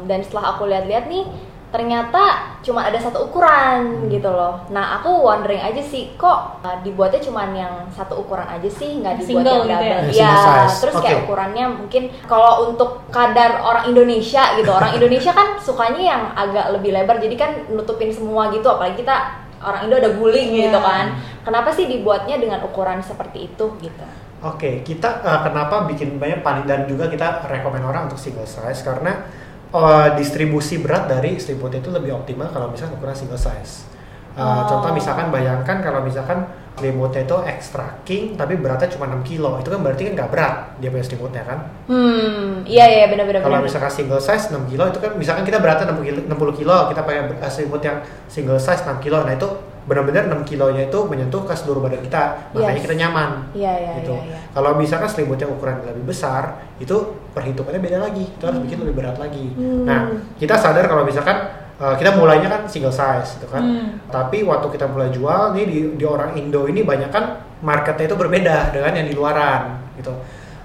[0.05, 1.25] Dan setelah aku lihat-lihat nih,
[1.69, 4.65] ternyata cuma ada satu ukuran gitu loh.
[4.73, 9.21] Nah aku wondering aja sih, kok uh, dibuatnya cuma yang satu ukuran aja sih, nggak
[9.21, 9.77] dibuat Single yang gitu ya?
[9.77, 10.09] double?
[10.09, 10.35] Ya, Iya,
[10.81, 11.25] terus kayak Oke.
[11.29, 16.89] ukurannya mungkin kalau untuk kadar orang Indonesia gitu, orang Indonesia kan sukanya yang agak lebih
[16.89, 18.65] lebar, jadi kan nutupin semua gitu.
[18.65, 19.15] Apalagi kita
[19.61, 20.73] orang Indo ada guling Iya.
[20.73, 21.05] gitu kan.
[21.45, 24.05] Kenapa sih dibuatnya dengan ukuran seperti itu gitu?
[24.39, 28.87] Oke, kita uh, kenapa bikin banyak panik dan juga kita rekomend orang untuk single size
[28.87, 29.27] karena
[29.73, 33.89] uh, distribusi berat dari selimut itu lebih optimal kalau misalkan ukuran single size.
[34.37, 34.63] Uh, Oh.
[34.69, 36.47] Contoh misalkan bayangkan kalau misalkan
[36.79, 40.55] selimutnya itu extra king tapi beratnya cuma 6 kilo, itu kan berarti kan nggak berat
[40.79, 41.59] dia punya selimutnya kan.
[41.91, 43.43] Hmm, iya iya benar-benar.
[43.43, 43.67] Kalau benar.
[43.67, 47.01] misalkan single size 6 kilo itu kan misalkan kita beratnya 60 kilo, 60 kilo kita
[47.03, 47.97] pakai selimut yang
[48.31, 49.47] single size 6 kilo, nah itu
[49.89, 52.85] benar-benar 6 kilonya itu menyentuh ke seluruh badan kita, makanya Yes.
[52.85, 54.13] kita nyaman Iya iya gitu.
[54.13, 54.23] iya.
[54.29, 54.37] iya.
[54.53, 56.93] Kalau misalkan selimutnya ukuran lebih besar, itu
[57.33, 58.29] perhitungannya beda lagi.
[58.29, 59.49] Kita harus bikin lebih berat lagi.
[59.57, 59.89] Hmm.
[59.89, 59.99] Nah,
[60.37, 61.37] kita sadar kalau misalkan
[61.81, 63.65] uh, kita mulainya kan single size, gitu kan.
[63.65, 63.97] Hmm.
[64.07, 68.15] Tapi waktu kita mulai jual nih di, di orang Indo ini banyak kan marketnya itu
[68.15, 70.13] berbeda dengan yang di luaran, gitu.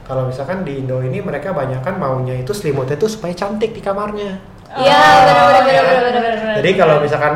[0.05, 3.81] Kalau misalkan di Indo ini mereka banyak kan maunya itu selimutnya itu supaya cantik di
[3.81, 4.37] kamarnya.
[4.75, 5.81] Iya Oh, benar-benar iya.
[5.81, 6.55] benar-benar benar.
[6.61, 7.35] Jadi kalau misalkan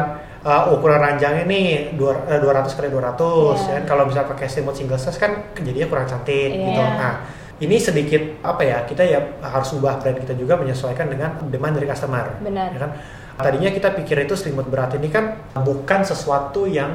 [0.49, 3.77] uh, ukuran ranjangnya nih dua- eh, 200 kali 200 Iya.
[3.77, 3.79] ya.
[3.85, 6.65] Kalau misalnya pakai selimut single size kan jadinya kurang cantik Iya.
[6.65, 6.81] gitu.
[6.81, 7.15] Nah,
[7.59, 8.79] ini sedikit apa ya?
[8.83, 12.41] Kita ya harus ubah brand kita juga menyesuaikan dengan demand dari customer.
[12.41, 12.73] Benar.
[12.73, 12.91] Ya kan?
[13.39, 16.91] Tadinya kita pikir itu selimut berat ini kan bukan sesuatu yang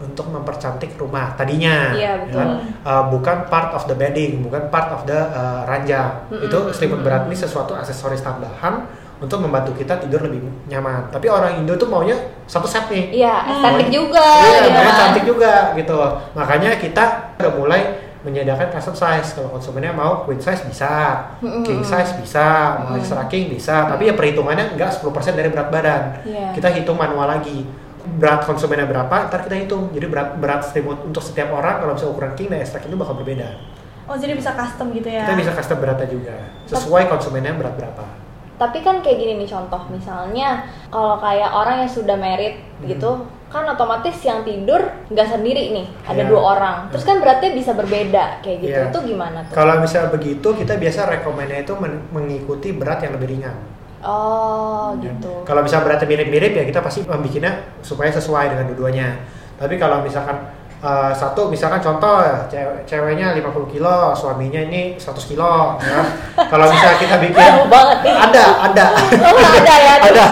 [0.00, 2.36] untuk mempercantik rumah tadinya, Iya, ya betul.
[2.36, 2.48] kan?
[2.80, 6.24] Uh, bukan part of the bedding, bukan part of the uh, ranjang.
[6.28, 6.48] Mm-mm.
[6.48, 8.88] Itu selimut berat ini sesuatu aksesoris tambahan
[9.20, 11.12] untuk membantu kita tidur lebih nyaman.
[11.12, 13.20] Tapi orang Indo tuh maunya satu set nih.
[13.20, 14.98] Iya, estetik Maunya- juga Iya, gitu maunya kan.
[14.98, 15.98] cantik juga gitu.
[16.32, 17.04] Makanya kita
[17.36, 17.80] udah mulai
[18.20, 19.32] menyediakan custom size.
[19.32, 22.48] Kalau konsumennya mau queen size bisa, king size bisa,
[22.80, 23.84] mau extra king bisa.
[23.86, 26.02] Tapi ya perhitungannya enggak 10% dari berat badan.
[26.24, 26.52] Iya.
[26.52, 27.64] Kita hitung manual lagi.
[28.00, 29.92] Berat konsumennya berapa, ntar kita hitung.
[29.92, 32.96] Jadi berat berat selimut untuk setiap orang kalau misalnya ukuran king dan extra king itu
[32.96, 33.48] bakal berbeda.
[34.04, 35.22] Oh jadi bisa custom gitu ya?
[35.22, 38.04] Kita bisa custom beratnya juga sesuai konsumennya berat berapa.
[38.60, 42.92] Tapi kan kayak gini nih contoh, misalnya kalau kayak orang yang sudah merit Hmm.
[42.92, 43.10] gitu,
[43.48, 46.28] kan otomatis yang tidur nggak sendiri nih, ada Iya.
[46.28, 46.76] dua orang.
[46.92, 48.76] Terus kan beratnya bisa berbeda kayak gitu.
[48.76, 48.92] Iya.
[48.92, 49.56] Itu gimana tuh?
[49.56, 53.56] Kalau misalnya begitu, kita biasa rekomennya itu men- mengikuti berat yang lebih ringan.
[54.00, 55.08] Oh, Ya.
[55.08, 55.44] gitu.
[55.44, 59.08] Kalau misalnya beratnya mirip-mirip ya kita pasti membikinnya supaya sesuai dengan dua-duanya.
[59.56, 60.36] Tapi kalau misalkan
[60.80, 66.00] uh, satu misalkan contoh cewek, ceweknya 50 kilo, suaminya ini 100 kilo ya.
[66.48, 67.52] kalau misalnya kita bikin
[68.04, 68.86] ada, ada.
[69.30, 69.92] Oh, ada ya.
[70.00, 70.24] ada.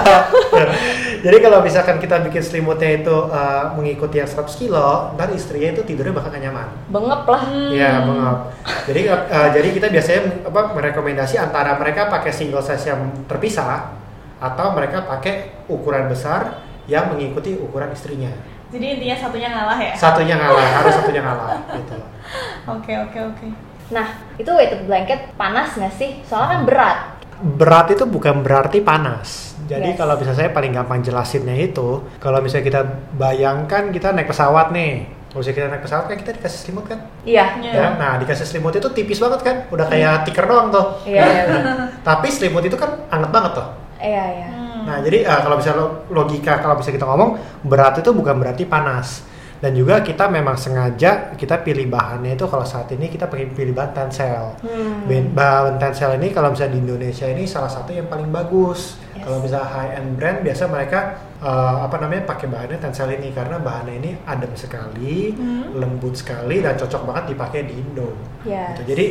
[1.24, 5.82] Jadi kalau misalkan kita bikin selimutnya itu uh, mengikuti yang 100 kilo, ntar istrinya itu
[5.82, 6.68] tidurnya bakal gak nyaman.
[6.94, 7.42] Bengep lah.
[7.74, 8.38] Iya, bengap.
[8.86, 13.98] Jadi uh, jadi kita biasanya apa merekomendasi antara mereka pakai single size yang terpisah
[14.38, 18.30] atau mereka pakai ukuran besar yang mengikuti ukuran istrinya.
[18.68, 19.92] Jadi intinya satunya ngalah ya?
[19.96, 21.96] Satunya ngalah, harus satunya ngalah gitu.
[22.76, 23.46] Oke oke oke.
[23.88, 24.04] Nah,
[24.36, 26.20] itu weighted blanket panas nggak sih?
[26.20, 26.98] Soalnya kan berat.
[27.40, 29.56] Berat itu bukan berarti panas.
[29.64, 29.96] Jadi Yes.
[29.96, 32.80] kalau bisa saya paling gampang jelasinnya itu, kalau misalnya kita
[33.16, 36.98] bayangkan kita naik pesawat nih, kalau misalnya kita naik pesawat kan kita dikasih selimut kan?
[37.24, 37.44] Iya.
[37.64, 37.72] Iya.
[37.72, 41.00] Ya, nah dikasih selimut itu tipis banget kan, udah kayak tikar doang tuh.
[41.08, 41.62] Iya, iya, iya.
[42.08, 43.66] Tapi selimut itu kan anget banget tuh.
[43.96, 44.48] Iya, iya.
[44.52, 44.67] Hmm.
[44.88, 48.64] Nah, jadi eh, kalau bisa lo- logika kalau bisa kita ngomong berat itu bukan berarti
[48.64, 49.28] panas.
[49.58, 53.74] Dan juga kita memang sengaja kita pilih bahannya itu kalau saat ini kita pakai pilih
[53.74, 54.54] bahan tensel.
[54.62, 55.02] Hmm.
[55.34, 59.02] Bahan tensel ini kalau misalnya di Indonesia ini salah satu yang paling bagus.
[59.18, 59.26] Yes.
[59.26, 60.98] Kalau misalnya high end brand biasa mereka
[61.42, 65.74] eh, apa namanya pakai bahannya tensel ini karena bahannya ini adem sekali, Hmm.
[65.74, 68.14] lembut sekali dan cocok banget dipakai di Indo.
[68.46, 68.78] Yes.
[68.78, 68.94] Gitu.
[68.94, 69.06] Jadi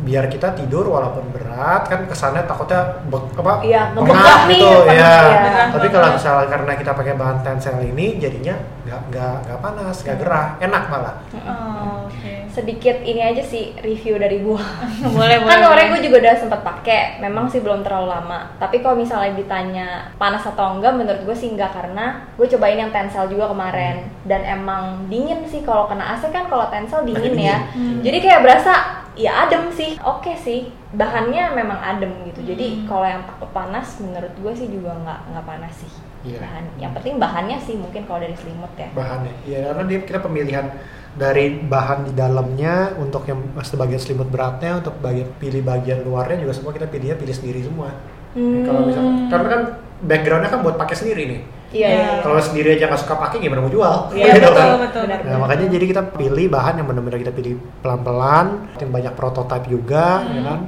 [0.00, 4.96] biar kita tidur walaupun berat kan kesannya takutnya be- apa Iya, pengap nih, gitu panas,
[4.96, 5.14] ya.
[5.20, 5.64] iya.
[5.68, 8.56] Tapi kalau misalnya karena kita pakai bahan tensel ini jadinya
[8.90, 11.14] nggak nggak nggak panas, nggak gerah, enak malah.
[11.32, 12.34] Oh, oke.
[12.50, 14.58] Sedikit ini aja sih review dari gua.
[15.00, 15.46] boleh boleh.
[15.46, 19.32] kan kemarin gue juga udah sempat pakai memang sih belum terlalu lama tapi kalau misalnya
[19.32, 24.02] ditanya panas atau enggak menurut gue sih enggak karena gue cobain yang tensel juga kemarin
[24.24, 27.46] dan emang dingin sih kalau kena AC kan kalau tensel dingin Dingin.
[27.46, 28.02] ya Hmm.
[28.02, 28.72] jadi kayak berasa
[29.14, 32.84] ya adem sih oke sih bahannya memang adem gitu jadi Hmm.
[32.84, 36.36] kalau yang takut panas menurut gue sih juga nggak nggak panas sih Iya.
[36.36, 40.20] bahan yang penting bahannya sih mungkin kalau dari selimut ya Bahannya, ya karena dia kita
[40.20, 40.66] pemilihan
[41.10, 46.52] dari bahan di dalamnya untuk yang sebagian selimut beratnya untuk bagian pilih bagian luarnya juga
[46.52, 47.90] semua kita pilihnya pilih sendiri semua.
[48.30, 48.62] Hmm.
[48.62, 49.62] Kalau misalkan karena kan
[50.00, 51.40] backgroundnya kan buat pakai sendiri nih.
[51.70, 52.08] Iya, iya.
[52.20, 54.10] Kalau sendiri aja nggak suka pakai gimana mau jual?
[54.10, 54.68] Iya Gitu betul kan?
[54.86, 55.02] betul.
[55.06, 55.18] Benar.
[55.22, 60.06] Nah, makanya jadi kita pilih bahan yang benar-benar kita pilih pelan-pelan, yang banyak prototipe juga,
[60.26, 60.60] ya kan?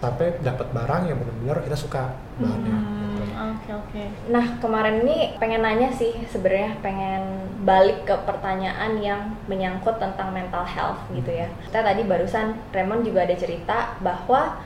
[0.00, 2.72] Sampai dapat barang yang benar-benar kita suka bahannya.
[2.76, 4.02] Hmm, Oke oke.
[4.32, 7.22] Nah kemarin ini pengen nanya sih sebenarnya pengen
[7.60, 11.48] balik ke pertanyaan yang menyangkut tentang mental health gitu ya.
[11.68, 14.56] Kita tadi barusan Raymond juga ada cerita bahwa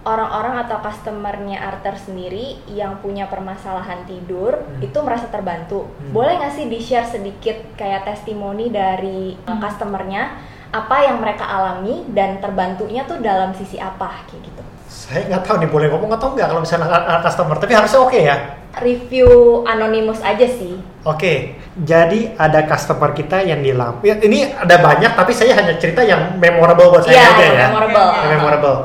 [0.00, 4.80] orang-orang atau customernya Arthur sendiri yang punya permasalahan tidur Hmm.
[4.80, 5.92] itu merasa terbantu.
[6.00, 6.16] Hmm.
[6.16, 12.06] Boleh nggak sih di share sedikit kayak testimoni dari uh, customernya apa yang mereka alami
[12.14, 14.62] dan terbantunya tuh dalam sisi apa kayak gitu?
[14.90, 18.18] Saya nggak tahu nih boleh ngomong atau nggak kalau misalnya ada customer, tapi harusnya oke
[18.18, 18.36] ya.
[18.82, 20.82] Review anonimus aja sih.
[21.06, 24.02] Oke, jadi ada customer kita yang di Lampung.
[24.02, 27.66] Ya, ini ada banyak, tapi saya hanya cerita yang memorable buat saya Iya, aja ya.
[27.70, 28.08] memorable.
[28.10, 28.78] Yang memorable.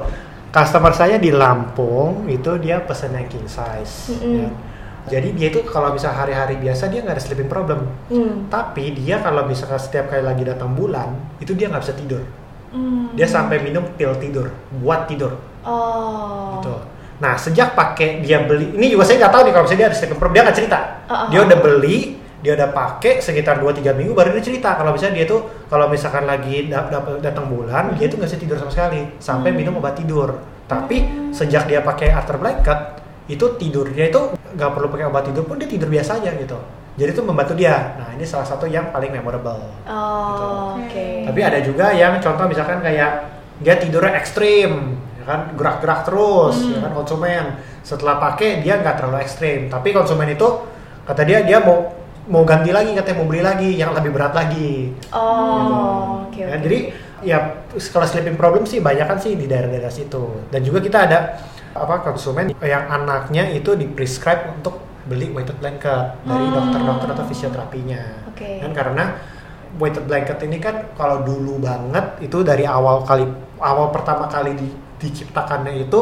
[0.54, 4.14] Customer saya di Lampung itu dia pesen yang king size.
[4.16, 4.46] Mm-mm.
[4.46, 4.50] ya.
[5.06, 7.86] Jadi dia itu kalau bisa hari-hari biasa dia nggak ada sleeping problem.
[8.10, 8.50] Hmm.
[8.50, 12.26] Tapi dia kalau misalkan setiap kali lagi datang bulan, itu dia nggak bisa tidur.
[12.74, 13.14] Hmm.
[13.14, 14.50] Dia sampai minum pil tidur,
[14.82, 15.38] buat tidur.
[15.66, 16.62] Oh.
[16.62, 16.74] Gitu.
[17.16, 20.16] Nah, sejak pakai dia beli, ini juga saya nggak tahu nih kalau misalnya dia ada
[20.20, 20.80] problem, dia nggak cerita.
[21.08, 21.28] Uh-uh.
[21.32, 21.98] Dia udah beli,
[22.44, 26.30] dia udah pakai sekitar 2-3 minggu baru dia cerita kalau misalnya dia tuh kalau misalkan
[26.30, 29.58] lagi da- da- datang bulan, dia tuh nggak bisa tidur sama sekali sampai Hmm.
[29.58, 30.38] minum obat tidur.
[30.68, 34.22] Tapi sejak dia pakai Arthur blanket, itu tidurnya itu
[34.54, 36.58] nggak perlu pakai obat tidur pun dia tidur biasa aja gitu.
[36.96, 37.96] Jadi itu membantu dia.
[37.96, 39.60] Nah, ini salah satu yang paling memorable.
[39.84, 40.92] Oh, oke.
[40.92, 41.28] Gitu.
[41.28, 43.12] Tapi ada juga yang contoh misalkan kayak
[43.60, 44.96] dia tidurnya ekstrim,
[45.26, 47.58] ya kan gerak-gerak terus, ya kan konsumen.
[47.82, 50.46] Setelah pakai dia nggak terlalu ekstrim, tapi konsumen itu
[51.02, 51.90] kata dia dia mau
[52.26, 54.94] mau ganti lagi katanya mau beli lagi yang lebih berat lagi.
[55.10, 56.62] Oh, oke Ya, oke.
[56.62, 56.80] jadi
[57.26, 57.38] ya
[57.90, 60.46] kalau sleeping problem sih banyak kan sih di daerah-daerah situ.
[60.54, 61.42] Dan juga kita ada
[61.74, 66.54] apa konsumen yang anaknya itu di prescribe untuk beli weighted blanket dari Hmm.
[66.54, 68.02] dokter-dokter atau fisioterapinya.
[68.30, 68.62] Oke.
[68.62, 69.04] Kan karena
[69.78, 73.28] weighted blanket ini kan kalau dulu banget itu dari awal kali
[73.62, 76.00] awal pertama kali di- diciptakannya itu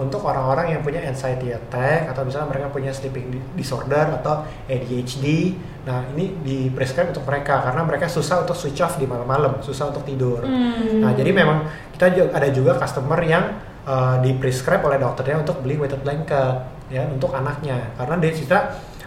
[0.00, 5.52] untuk orang-orang yang punya anxiety attack atau misalnya mereka punya sleeping di- disorder atau ADHD.
[5.84, 9.92] Nah, ini di prescribe untuk mereka karena mereka susah untuk switch off di malam-malam, susah
[9.92, 10.40] untuk tidur.
[10.40, 11.04] Hmm.
[11.04, 15.60] Nah, jadi memang kita ju- ada juga customer yang uh, di prescribe oleh dokternya untuk
[15.60, 18.58] beli weighted blanket ya untuk anaknya karena dia cerita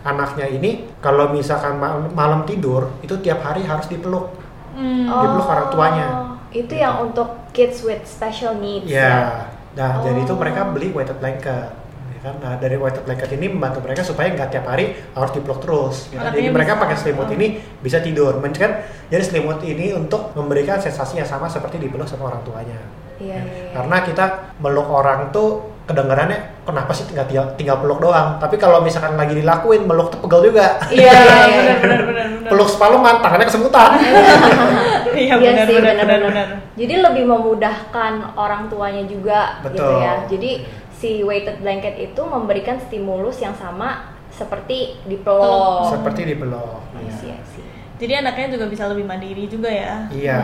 [0.07, 4.29] anaknya ini kalau misalkan ma- malam tidur itu tiap hari harus dipeluk.
[4.73, 5.05] Hmm.
[5.05, 6.07] dipeluk orang tuanya.
[6.53, 6.73] Itu Gitu.
[6.77, 8.85] yang untuk kids with special needs.
[8.85, 9.49] Ya.
[9.73, 10.37] Nah, jadi itu Oh.
[10.37, 11.73] mereka beli weighted blanket.
[12.07, 12.35] Ya kan?
[12.39, 16.07] Nah, dari weighted blanket ini membantu mereka supaya nggak tiap hari harus dipeluk terus.
[16.07, 16.31] ya kan?
[16.31, 17.33] Jadi mereka pakai selimut oh.
[17.33, 17.47] ini
[17.81, 18.37] bisa tidur.
[18.37, 18.71] Kan
[19.09, 22.77] jadi selimut ini untuk memberikan sensasi yang sama seperti dipeluk sama orang tuanya.
[23.17, 23.39] Iya, Ya.
[23.39, 23.73] iya, iya.
[23.73, 24.25] Karena kita
[24.57, 28.37] meluk orang tuh kedengarannya kenapa sih tinggal tinggal, tinggal peluk doang.
[28.37, 30.79] Tapi kalau misalkan lagi dilakuin meluk tuh pegel juga.
[30.87, 31.75] Iya, Iya, iya, benar iya.
[31.81, 33.89] benar benar peluk sepaleman tangannya kesemutan.
[35.37, 36.47] Iya Iya benar sih, benar benar.
[36.73, 39.97] Jadi lebih memudahkan orang tuanya juga gitu Betul.
[40.01, 40.13] ya.
[40.29, 40.51] Jadi
[40.93, 45.93] si weighted blanket itu memberikan stimulus yang sama seperti dipeluk.
[45.93, 46.81] Seperti dipeluk.
[46.95, 47.13] I Iya.
[47.13, 47.65] see, I see.
[47.93, 50.09] Jadi anaknya juga bisa lebih mandiri juga ya.
[50.09, 50.39] Iya,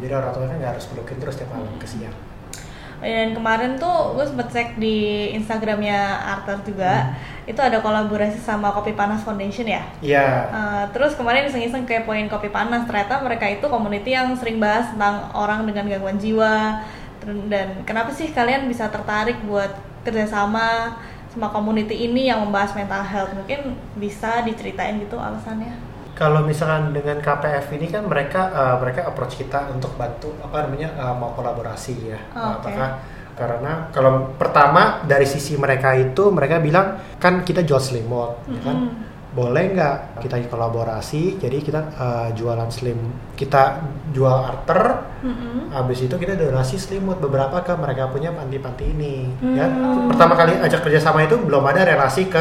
[0.00, 2.14] jadi orang tua kan nggak harus pelukin terus tiap malam ke siang.
[3.00, 7.52] Dan kemarin tuh gue sempet cek di Instagramnya Arthur juga, Hmm.
[7.52, 9.82] itu ada kolaborasi sama Kopi Panas Foundation ya.
[10.02, 10.26] Iya.
[10.50, 14.90] Uh, terus kemarin iseng-iseng kayak poin kopi panas ternyata mereka itu community yang sering bahas
[14.90, 16.82] tentang orang dengan gangguan jiwa
[17.50, 19.74] dan kenapa sih kalian bisa tertarik buat
[20.06, 20.94] kerjasama
[21.34, 25.74] sama community ini yang membahas mental health mungkin bisa diceritain gitu alasannya
[26.16, 30.96] Kalau misalkan dengan KPF ini kan mereka eh, mereka approach kita untuk bantu apa namanya
[30.96, 32.20] eh, mau kolaborasi ya.
[32.32, 32.64] Oh, oke.
[32.64, 32.90] Apakah
[33.36, 38.76] karena kalau pertama dari sisi mereka itu mereka bilang kan kita jual selimut, ya kan?
[39.36, 41.36] Boleh nggak kita kolaborasi?
[41.36, 42.96] Jadi kita eh, jualan slim,
[43.36, 43.84] kita
[44.16, 45.68] jual arter, Mm-mm.
[45.68, 49.28] Habis itu kita donasi selimut beberapa ke mereka punya panti-panti ini.
[49.52, 50.08] Ya, Hmm.
[50.08, 52.40] pertama kali ajak kerjasama itu belum ada relasi ke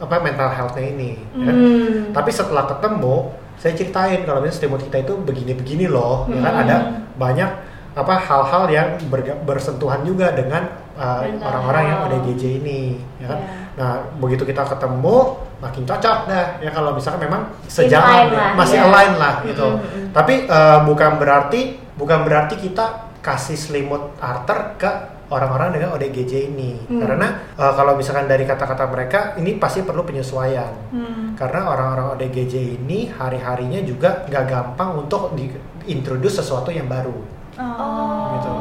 [0.00, 1.10] apa mental health-nya ini.
[1.36, 1.52] ya.
[1.52, 2.10] Hmm.
[2.10, 6.62] Tapi setelah ketemu, saya ceritain kalau misalnya selimut kita itu begini-begini loh, ya kan Hmm.
[6.64, 6.76] ada
[7.14, 7.50] banyak
[7.90, 10.62] apa hal-hal yang berga- bersentuhan juga dengan
[10.94, 12.12] uh, Mental orang-orang yang health.
[12.16, 12.80] ODGJ ini,
[13.18, 13.38] ya kan.
[13.40, 13.52] Iya.
[13.76, 15.16] Nah, begitu kita ketemu
[15.60, 18.84] makin cocok dah ya kalau misalkan memang sejalan ya, lah, masih ya.
[18.88, 19.68] align lah gitu.
[19.68, 20.08] Mm, mm, mm.
[20.16, 21.60] Tapi eh, bukan berarti
[22.00, 22.86] bukan berarti kita
[23.20, 24.90] kasih selimut arter ke
[25.30, 26.76] orang-orang dengan ODGJ ini.
[26.90, 27.00] Hmm.
[27.00, 30.72] Karena eh, kalau misalkan dari kata-kata mereka ini pasti perlu penyesuaian.
[30.90, 31.38] Hmm.
[31.38, 37.14] Karena orang-orang ODGJ ini hari-harinya juga nggak gampang untuk diintroduce sesuatu yang baru.
[37.56, 38.34] Oh.
[38.36, 38.52] Gitu.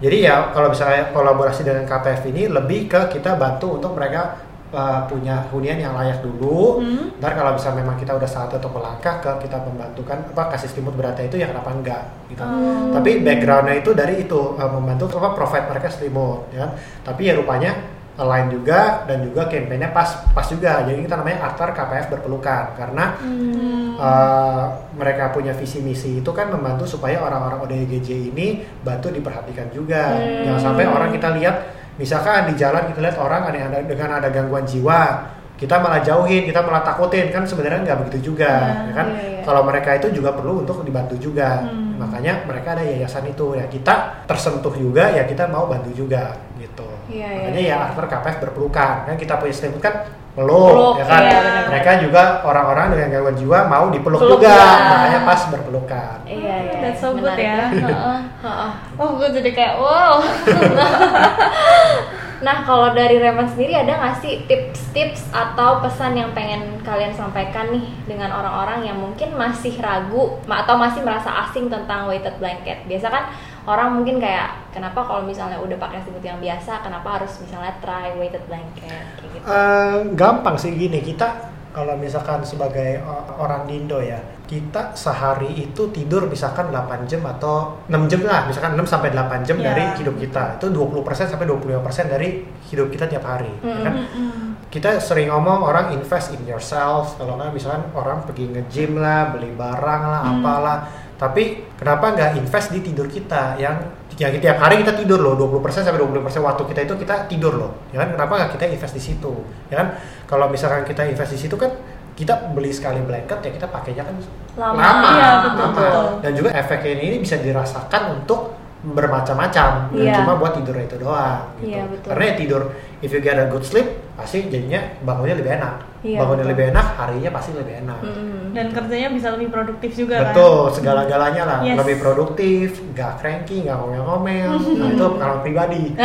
[0.00, 5.06] Jadi ya kalau misalnya kolaborasi dengan KPF ini lebih ke kita bantu untuk mereka uh,
[5.06, 6.82] punya hunian yang layak dulu.
[6.82, 7.14] Hmm.
[7.18, 10.94] Ntar kalau bisa memang kita udah saat atau melangkah ke kita membantukan apa kasih selimut
[10.96, 12.42] beratnya itu ya kenapa enggak gitu.
[12.42, 12.94] Oh.
[12.94, 16.70] Tapi backgroundnya itu dari itu uh, membantu apa provide mereka selimut ya.
[17.02, 20.84] Tapi ya rupanya align juga dan juga campaignnya pas pas juga.
[20.84, 23.96] Jadi kita namanya Aktar KPF berpelukan karena Hmm.
[23.96, 30.20] uh, mereka punya visi misi itu kan membantu supaya orang-orang ODGJ ini bantu diperhatikan juga.
[30.20, 30.52] Hmm.
[30.52, 34.08] Jangan sampai orang kita lihat misalkan di jalan kita lihat orang ada yang ada dengan
[34.16, 35.28] ada gangguan jiwa
[35.60, 39.06] kita malah jauhin, kita malah takutin kan sebenarnya nggak begitu juga, Nah, ya kan?
[39.12, 39.40] iya, iya.
[39.44, 42.00] Kalau mereka itu juga perlu untuk dibantu juga, Hmm.
[42.00, 46.88] makanya mereka ada yayasan itu ya kita tersentuh juga ya kita mau bantu juga gitu.
[47.12, 47.76] Iya, iya, makanya iya.
[47.76, 49.94] ya after KPF berpelukan kan kita punya selimut kan
[50.30, 51.20] Peluk, peluk, ya kan?
[51.26, 54.86] iya, mereka juga orang-orang dengan gangguan jiwa mau dipeluk Peluk juga, juga.
[54.86, 56.16] makanya pas berpelukan.
[56.22, 56.78] Iya, iya.
[56.78, 57.66] That's so good menarik ya.
[57.74, 58.18] Heeh.
[58.46, 58.72] Heeh.
[58.94, 60.22] Oh, gue jadi kayak wow.
[62.40, 67.68] Nah, kalau dari Revan sendiri ada nggak sih tips-tips atau pesan yang pengen kalian sampaikan
[67.68, 72.80] nih dengan orang-orang yang mungkin masih ragu atau masih merasa asing tentang weighted blanket?
[72.88, 73.28] Biasa kan
[73.62, 78.12] orang mungkin kayak kenapa kalau misalnya udah pakai selimut yang biasa, kenapa harus misalnya try
[78.14, 79.44] weighted blanket kayak gitu?
[79.44, 81.28] Eh, gampang sih gini kita
[81.70, 87.22] kalau misalkan sebagai o- orang di Indo ya kita sehari itu tidur misalkan 8 jam
[87.22, 89.70] atau 6 jam lah misalkan 6 sampai 8 jam Ya.
[89.70, 91.78] dari hidup kita itu 20% sampai 25%
[92.10, 93.94] dari hidup kita tiap hari ya kan?
[93.96, 94.58] Mm-mm.
[94.66, 99.54] kita sering ngomong orang invest in yourself kalau nggak misalkan orang pergi nge-gym lah beli
[99.54, 100.42] barang lah Hmm.
[100.42, 100.78] apalah
[101.20, 103.76] tapi kenapa nggak invest di tidur kita yang
[104.16, 107.72] yang tiap hari kita tidur loh 20% sampai 20% waktu kita itu kita tidur loh
[107.92, 109.32] ya kan kenapa nggak kita invest di situ
[109.68, 111.76] ya kan kalau misalkan kita invest di situ kan
[112.16, 114.16] kita beli sekali blanket ya kita pakainya kan
[114.56, 114.80] Lama.
[114.80, 115.72] Iya, betul, lama.
[115.76, 116.04] betul.
[116.24, 120.24] dan juga efeknya ini bisa dirasakan untuk bermacam-macam Iya.
[120.24, 121.68] cuma buat tidur itu doang gitu.
[121.76, 122.08] Iya, betul.
[122.16, 122.62] karena ya tidur
[123.04, 123.84] if you get a good sleep
[124.16, 126.52] pasti jadinya bangunnya lebih enak Iya, bangunnya betul.
[126.56, 128.40] lebih enak harinya pasti lebih enak Mm-mm.
[128.50, 130.32] Dan kerjanya bisa lebih produktif juga kan.
[130.32, 131.76] betul segala-galanya lah Yes.
[131.76, 135.84] lebih produktif gak cranky gak ngomel-ngomel nah itu pengalaman pribadi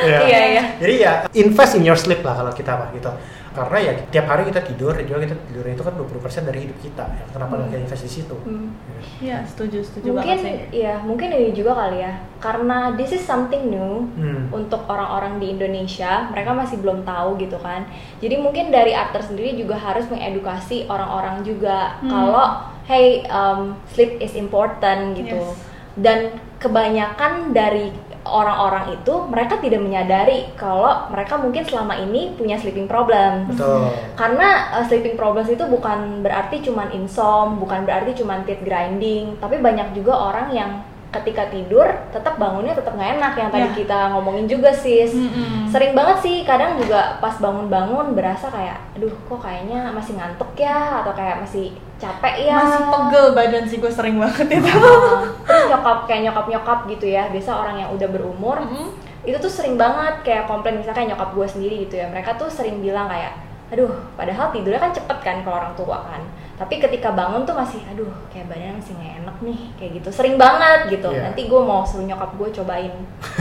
[0.00, 0.18] Ya.
[0.24, 0.62] Iya, iya.
[0.80, 3.12] jadi ya invest in your sleep lah kalau kita mah gitu
[3.60, 6.78] karena ya tiap hari kita tidur dan juga kita tidur itu kan 20% dari hidup
[6.80, 7.24] kita ya.
[7.28, 8.72] kenapa nggak kita invest di situ Hmm.
[9.20, 10.80] Iya, setuju, setuju Mungkin banget sih.
[10.80, 12.12] ya, mungkin ini juga kali ya.
[12.36, 14.48] Karena this is something new Hmm.
[14.50, 17.84] untuk orang-orang di Indonesia, mereka masih belum tahu gitu kan.
[18.18, 22.08] Jadi mungkin dari Arthur sendiri juga harus mengedukasi orang-orang juga Hmm.
[22.08, 22.46] kalau
[22.86, 25.36] hey um, sleep is important gitu.
[25.38, 25.56] Yes.
[25.94, 26.18] Dan
[26.58, 27.92] kebanyakan dari
[28.24, 33.48] orang-orang itu mereka tidak menyadari kalau mereka mungkin selama ini punya sleeping problem.
[33.48, 39.40] betul Karena uh, sleeping problems itu bukan berarti cuman insom, bukan berarti cuman teeth grinding,
[39.40, 40.70] tapi banyak juga orang yang
[41.10, 43.74] ketika tidur tetap bangunnya tetap nggak enak yang tadi Ya.
[43.74, 45.10] kita ngomongin juga sis.
[45.10, 45.66] Mm-mm.
[45.66, 51.02] Sering banget sih kadang juga pas bangun-bangun berasa kayak aduh kok kayaknya masih ngantuk ya
[51.02, 52.56] atau kayak masih capek ya.
[52.56, 54.70] Masih pegel badan sih gue sering banget itu.
[54.70, 57.26] Nah, terus nyokap kayak nyokap-nyokap gitu ya.
[57.28, 58.88] Biasa orang yang udah berumur Mm-mm.
[59.20, 62.48] itu tuh sering banget kayak komplain misalnya kayak nyokap gue sendiri gitu ya mereka tuh
[62.48, 63.36] sering bilang kayak
[63.68, 66.22] aduh padahal tidurnya kan cepet kan kalau orang tua kan
[66.60, 70.08] tapi ketika bangun tuh masih aduh kayak badannya masih nggak enak nih kayak gitu.
[70.12, 71.08] Sering banget gitu.
[71.08, 71.32] Iya.
[71.32, 72.92] nanti gue mau suruh nyokap gue cobain.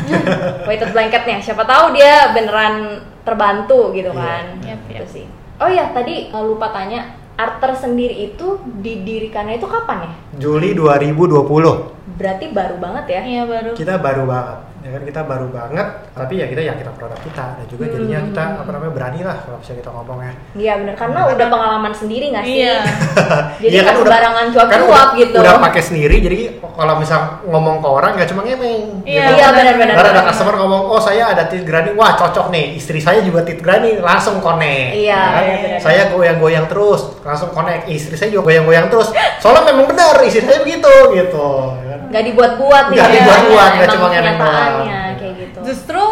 [0.67, 1.43] Weighted blanketnya.
[1.43, 4.23] Siapa tahu dia beneran terbantu gitu Iya.
[4.23, 4.43] kan.
[4.63, 5.11] Yap, gitu yap.
[5.11, 5.25] sih.
[5.59, 10.13] Oh ya tadi uh, lupa tanya Arter sendiri itu didirikannya itu kapan ya?
[10.39, 13.21] Juli 2020 berarti baru banget ya?
[13.23, 13.71] Iya baru.
[13.75, 14.57] kita baru banget
[14.89, 18.19] ya kan kita baru banget tapi ya kita yakin sama produk kita dan juga jadinya
[18.25, 21.93] kita apa namanya berani lah kalau bisa kita ngomong ya Iya bener karena udah pengalaman
[21.93, 22.57] sendiri nggak sih?
[22.65, 22.77] Iya.
[23.61, 25.37] Jadi Iya kan sembarangan cuap-cuap kan udah, gitu.
[25.37, 26.37] udah pakai sendiri jadi
[26.73, 29.93] kalau misal ngomong ke orang nggak cuma ngemeng Iya, Iya benar-benar.
[29.99, 33.41] Ntar ada customer ngomong, oh saya ada teeth grinding, wah cocok nih, istri saya juga
[33.45, 34.95] teeth grinding, langsung connect.
[34.95, 35.43] Iya, Ya kan?
[35.43, 35.79] iya, benar.
[35.81, 39.09] Saya goyang-goyang terus, langsung connect, istri saya juga goyang-goyang terus.
[39.41, 41.47] Soalnya memang benar, istri saya begitu, gitu.
[41.73, 41.99] ya kan?
[42.09, 42.83] Nggak dibuat-buat.
[42.93, 43.15] Nggak ya.
[43.17, 44.37] dibuat-buat, nggak cuma ngemeng
[44.87, 45.15] doang.
[45.19, 45.59] kayak gitu.
[45.67, 46.03] Justru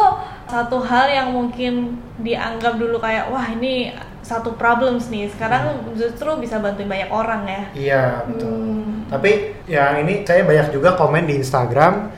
[0.47, 3.91] satu hal yang mungkin dianggap dulu kayak wah ini
[4.23, 7.63] satu problems nih sekarang justru bisa bantuin banyak orang ya.
[7.71, 8.51] Iya, betul.
[8.51, 9.08] Hmm.
[9.08, 9.32] Tapi
[9.71, 12.12] yang ini saya banyak juga komen di Instagram,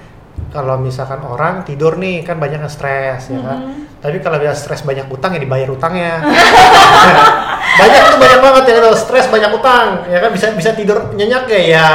[0.49, 3.59] kalau misalkan orang tidur nih kan banyak yang stres ya kan.
[3.61, 4.01] Mm-hmm.
[4.01, 6.23] Tapi kalau dia stres banyak utang ya dibayar utangnya.
[7.79, 11.47] banyak tuh banyak banget ya kalau stres banyak utang ya kan bisa bisa tidur nyenyak
[11.47, 11.89] ya ya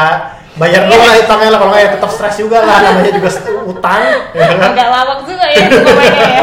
[0.54, 3.28] bayar dulu lah utangnya lah kalau nggak ya tetap stres juga lah namanya juga
[3.66, 4.56] utang ya kan?
[4.70, 6.42] Agak lawak juga ya komennya ya.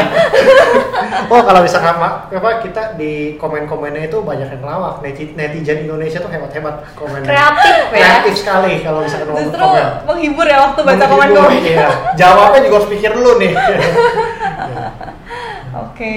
[1.26, 6.18] oh kalau misalkan ma- apa kita di komen-komennya itu banyak yang lawak Neti- netizen Indonesia
[6.18, 7.90] tuh hebat-hebat komen Kreatif ya.
[7.90, 11.56] kreatif sekali kalau misalkan ngomong Justru komen menghibur ya waktu baca komen-komen.
[11.62, 11.86] iya.
[12.12, 13.52] jawabnya juga harus pikir dulu nih
[15.82, 16.14] Oke.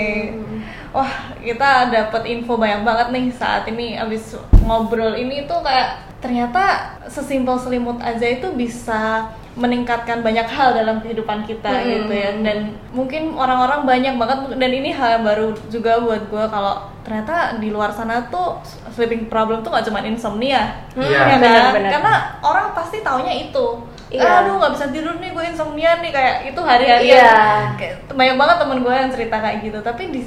[0.91, 1.11] wah
[1.45, 6.63] kita dapat info banyak banget nih saat ini abis ngobrol ini tuh kayak ternyata
[7.05, 11.87] sesimpel selimut aja itu bisa meningkatkan banyak hal dalam kehidupan kita Mm-mm.
[12.01, 12.57] gitu ya dan
[12.91, 17.69] mungkin orang-orang banyak banget dan ini hal yang baru juga buat gue kalau ternyata di
[17.69, 18.59] luar sana tuh
[18.91, 21.13] sleeping problem tuh gak cuma insomnia Hmm, Iya.
[21.13, 21.39] ya kan?
[21.39, 21.91] benar-benar.
[21.93, 23.67] karena orang pasti taunya itu
[24.05, 24.43] Iya.
[24.43, 27.31] aduh nggak bisa tidur nih gue insomnia nih kayak itu hari-hari Iya.
[27.75, 30.21] kayak banyak banget temen gue yang cerita kayak gitu tapi di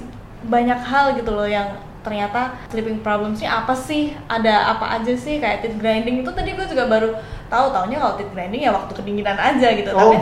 [0.47, 1.67] banyak hal gitu loh yang
[2.07, 4.15] ternyata sleeping problemsnya apa sih?
[4.31, 5.43] Ada apa aja sih?
[5.43, 7.11] Kayak teeth grinding itu tadi gue juga baru
[7.49, 9.91] tahu taunya kalau teeth grinding ya waktu kedinginan aja gitu.
[9.93, 10.15] Oh.
[10.15, 10.17] tapi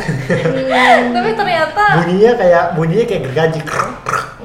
[0.66, 3.60] Hmm, tapi ternyata bunyinya kayak bunyinya kayak gergaji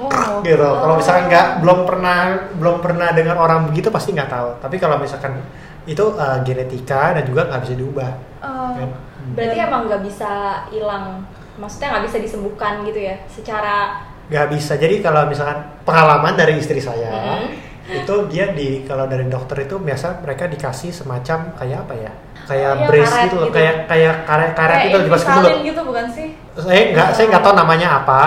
[0.02, 0.58] oh, gitu.
[0.58, 2.18] kalau misalkan nggak belum pernah
[2.58, 4.50] belum pernah dengar orang begitu pasti nggak tahu.
[4.60, 5.40] Tapi kalau misalkan
[5.86, 8.12] itu uh, genetika dan juga nggak bisa diubah.
[8.42, 8.90] Oh, kan?
[9.34, 10.32] Berarti Dan- emang nggak bisa
[10.70, 11.26] hilang,
[11.58, 14.02] maksudnya nggak bisa disembuhkan gitu ya, secara
[14.32, 17.48] nggak bisa jadi kalau misalkan pengalaman dari istri saya Mhm.
[17.94, 22.12] itu dia di kalau dari dokter itu biasa mereka dikasih semacam kayak apa ya
[22.42, 23.52] kayak Oh, iya, brace gitu gitu.
[23.52, 27.44] kayak kayak karet karet kayak itu dimasukin Invisalign gitu bukan sih saya nggak saya nggak
[27.44, 28.22] tahu namanya apa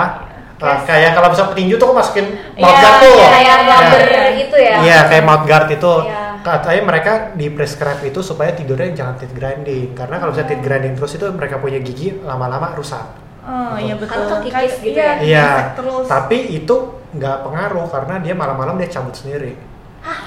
[0.55, 0.87] Uh, Yes.
[0.87, 4.25] kayak kalau bisa petinju tuh masukin Iya, mouth guard tuh iya, kayak iya, rubber iya.
[4.39, 4.75] itu ya.
[4.79, 6.23] Iya kayak mouth guard itu Iya.
[6.41, 10.95] katanya mereka di prescribe itu supaya tidurnya jangan teeth grinding karena kalau misalnya teeth grinding
[10.95, 13.03] terus itu mereka punya gigi lama-lama rusak
[13.45, 14.25] oh iya betul.
[14.25, 15.15] Kan kekikis Kayak- gitu iya, ya?
[15.23, 16.05] iya terus.
[16.07, 16.77] tapi itu
[17.15, 19.55] nggak pengaruh karena dia malam-malam dia cabut sendiri.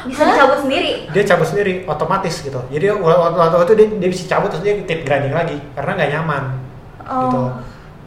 [0.06, 1.06] Bisa dicabut sendiri.
[1.10, 2.58] dia cabut sendiri otomatis gitu.
[2.68, 6.10] Jadi waktu, waktu itu dia, dia bisa cabut terus dia teeth grinding lagi karena nggak
[6.14, 6.44] nyaman
[7.06, 7.22] Oh.
[7.30, 7.40] gitu.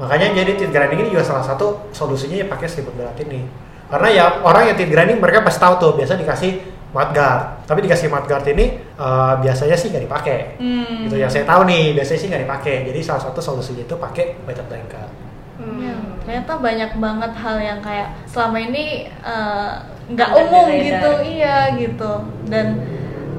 [0.01, 3.47] Makanya jadi teeth grinding ini juga salah satu solusinya ya pakai selimut berat ini.
[3.87, 6.53] Karena ya orang yang teeth grinding mereka pasti tahu tuh biasa dikasih
[6.91, 11.07] mudguard tapi dikasih mudguard ini eh, biasanya sih nggak dipakai Hmm.
[11.07, 14.39] gitu yang saya tahu nih biasanya sih nggak dipakai jadi salah satu solusinya itu pakai
[14.45, 15.09] weighted blanket
[15.61, 16.17] Ya, Hmm.
[16.25, 19.71] ternyata banyak banget hal yang kayak selama ini eh,
[20.09, 22.13] nggak Ada umum gitu, iya gitu.
[22.49, 22.81] Dan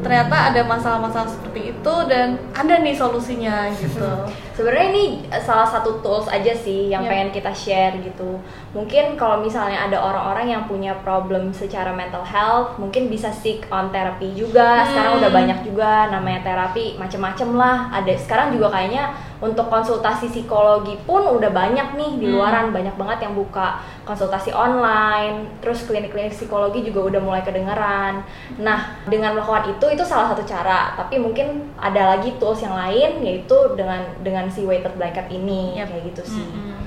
[0.02, 4.06] ternyata ada masalah-masalah seperti itu dan ada nih solusinya gitu.
[4.58, 7.10] Sebenarnya ini eh, salah satu tools aja sih yang Iya.
[7.10, 8.38] pengen kita share gitu.
[8.72, 13.90] Mungkin kalau misalnya ada orang-orang yang punya problem secara mental health, mungkin bisa seek on
[13.90, 14.86] therapy juga.
[14.86, 15.22] Sekarang Hmm.
[15.22, 17.90] udah banyak juga namanya terapi, macem-macem lah.
[17.92, 22.38] Ada sekarang juga kayaknya untuk konsultasi psikologi pun udah banyak nih di Hmm.
[22.38, 25.50] luaran, banyak banget yang buka konsultasi online.
[25.60, 28.22] Terus klinik-klinik psikologi juga udah mulai kedengeran.
[28.62, 33.26] Nah, dengan melakukan itu itu salah satu cara, tapi mungkin ada lagi tools yang lain
[33.26, 35.90] yaitu dengan dengan si weighted blanket ini Yap.
[35.90, 36.46] kayak gitu sih.
[36.46, 36.78] Mm-mm.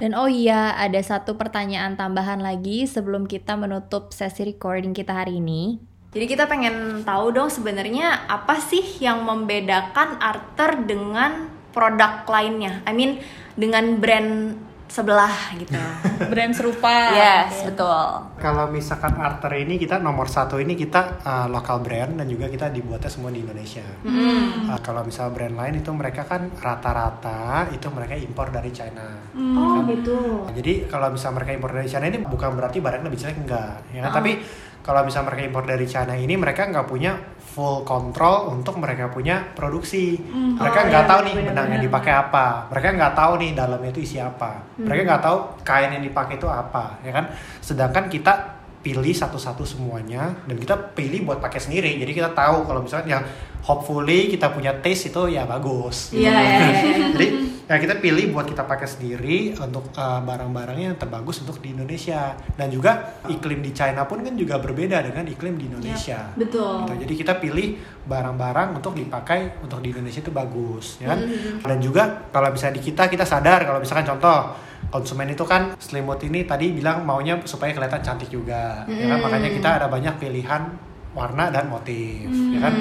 [0.00, 5.38] Dan oh iya, ada satu pertanyaan tambahan lagi sebelum kita menutup sesi recording kita hari
[5.38, 5.76] ini.
[6.10, 12.82] Jadi kita pengen tahu dong sebenarnya apa sih yang membedakan Arthur dengan produk lainnya?
[12.84, 13.22] I mean
[13.54, 14.56] dengan brand
[14.90, 15.78] sebelah gitu.
[16.34, 17.14] Brand serupa.
[17.14, 17.72] yes, gitu.
[17.72, 18.04] betul.
[18.42, 22.68] Kalau misalkan Arter ini kita nomor satu ini kita uh, lokal brand dan juga kita
[22.68, 23.86] dibuatnya semua di Indonesia.
[24.02, 24.66] Hmm.
[24.68, 29.06] Uh, kalau misal brand lain itu mereka kan rata-rata itu mereka impor dari China.
[29.32, 29.94] Oh Kan?
[29.94, 30.18] gitu.
[30.50, 33.74] Nah, Jadi kalau misal mereka impor dari China ini bukan berarti barangnya lebih jelek enggak,
[33.94, 34.02] ya?
[34.10, 34.12] Oh.
[34.12, 34.32] Tapi
[34.80, 39.42] kalau misal mereka impor dari China ini mereka nggak punya full control untuk mereka punya
[39.50, 40.14] produksi.
[40.22, 41.50] Mereka Oh, nggak iya, tahu nih benar-benar.
[41.50, 42.46] benang yang dipakai apa.
[42.70, 44.50] Mereka nggak tahu nih dalamnya itu isi apa.
[44.76, 47.26] Mereka nggak tahu kain yang dipakai itu apa, ya kan?
[47.58, 48.32] Sedangkan kita
[48.80, 52.00] pilih satu-satu semuanya dan kita pilih buat pakai sendiri.
[52.00, 53.20] Jadi kita tahu kalau misalnya
[53.60, 56.16] hopefully kita punya taste itu ya bagus.
[56.16, 57.06] Iya, iya, iya, iya.
[57.14, 57.26] Jadi
[57.68, 62.34] ya kita pilih buat kita pakai sendiri untuk uh, barang-barangnya yang terbagus untuk di Indonesia
[62.56, 66.32] dan juga iklim di China pun kan juga berbeda dengan iklim di Indonesia.
[66.34, 66.88] Betul.
[66.88, 67.04] Gitu.
[67.04, 67.76] Jadi kita pilih
[68.08, 71.20] barang-barang untuk dipakai untuk di Indonesia itu bagus, ya kan?
[71.62, 76.18] Dan juga kalau bisa di kita kita sadar kalau misalkan contoh konsumen itu kan selimut
[76.26, 79.18] ini tadi bilang maunya supaya kelihatan cantik juga, ya kan?
[79.22, 82.74] Makanya kita ada banyak pilihan warna dan motif, ya kan?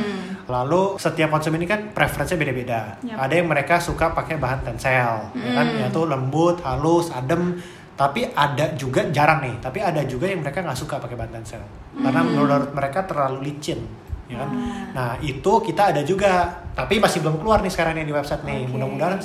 [0.50, 2.98] Lalu setiap konsumen ini kan preferensinya beda-beda.
[3.06, 3.18] Yap.
[3.30, 5.66] Ada yang mereka suka pakai bahan tensel, ya kan?
[5.70, 7.62] Yaitu lembut, halus, adem.
[7.94, 9.62] Tapi ada juga jarang nih.
[9.62, 11.62] Tapi ada juga yang mereka nggak suka pakai bahan tensel
[12.00, 13.86] karena menurut mereka terlalu licin,
[14.26, 14.50] ya kan?
[14.96, 16.64] Nah itu kita ada juga.
[16.74, 18.66] Tapi masih belum keluar nih sekarang nih di website nih.
[18.66, 18.72] Oke.
[18.74, 19.20] Mudah-mudahan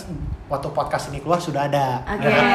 [0.49, 2.03] waktu podcast ini keluar sudah ada.
[2.05, 2.27] Oke.
[2.27, 2.47] ya kan?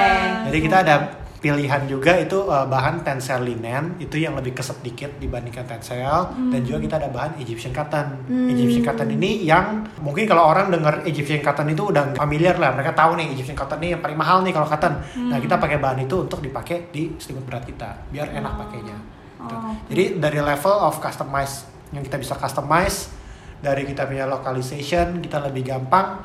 [0.50, 0.96] Jadi kita ada
[1.40, 6.60] pilihan juga itu uh, bahan tensel linen itu yang lebih keset dikit dibandingkan tensel dan
[6.68, 8.28] juga kita ada bahan Egyptian cotton.
[8.52, 12.92] Egyptian cotton ini yang mungkin kalau orang dengar Egyptian cotton itu udah familiar lah, mereka
[12.92, 15.00] tahu nih Egyptian cotton ini yang paling mahal nih kalau cotton.
[15.32, 18.98] Nah kita pakai bahan itu untuk dipakai di selimut berat kita biar enak pakainya.
[19.40, 19.56] Gitu.
[19.96, 21.64] Jadi dari level of customize
[21.96, 23.16] yang kita bisa customize
[23.64, 26.24] dari kita punya localization kita lebih gampang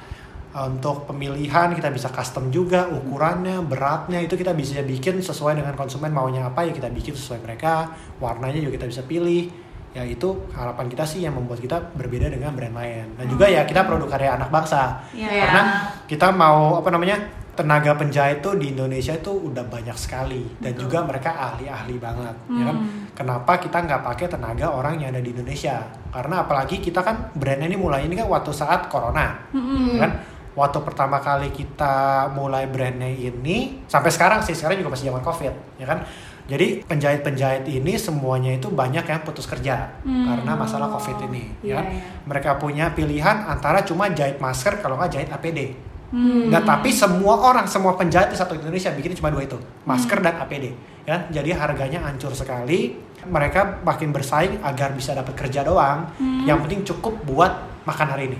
[0.55, 6.15] untuk pemilihan kita bisa custom juga ukurannya beratnya itu kita bisa bikin sesuai dengan konsumen
[6.15, 7.91] maunya apa ya kita bikin sesuai mereka
[8.23, 9.51] warnanya juga kita bisa pilih.
[9.95, 13.15] Ya itu harapan kita sih yang membuat kita berbeda dengan brand lain.
[13.19, 15.03] Dan juga ya kita produk karya anak bangsa.
[15.11, 15.43] Iya.
[15.43, 15.63] karena
[16.07, 17.19] kita mau apa namanya
[17.55, 20.43] tenaga penjahit tuh di Indonesia itu udah banyak sekali.
[20.59, 22.77] Dan juga mereka ahli-ahli banget ya kan?
[23.15, 25.83] Kenapa kita nggak pakai tenaga orang yang ada di Indonesia?
[26.11, 29.51] Karena apalagi kita kan brandnya ini mulai ini kan waktu saat corona
[29.95, 35.11] ya kan waktu pertama kali kita mulai brandnya ini sampai sekarang sih sekarang juga masih
[35.11, 36.07] zaman covid ya kan
[36.45, 41.87] jadi penjahit-penjahit ini semuanya itu banyak yang putus kerja karena masalah covid ini ya kan?
[41.89, 45.75] Iya, mereka punya pilihan antara cuma jahit masker kalau nggak jahit APD
[46.15, 50.39] Nah, tapi semua orang, semua penjahit di satu Indonesia bikin cuma dua itu, masker dan
[50.47, 50.71] APD.
[51.03, 52.95] Ya, jadi harganya hancur sekali.
[53.27, 56.07] Mereka makin bersaing agar bisa dapat kerja doang.
[56.47, 57.53] Yang penting cukup buat
[57.83, 58.39] makan hari ini.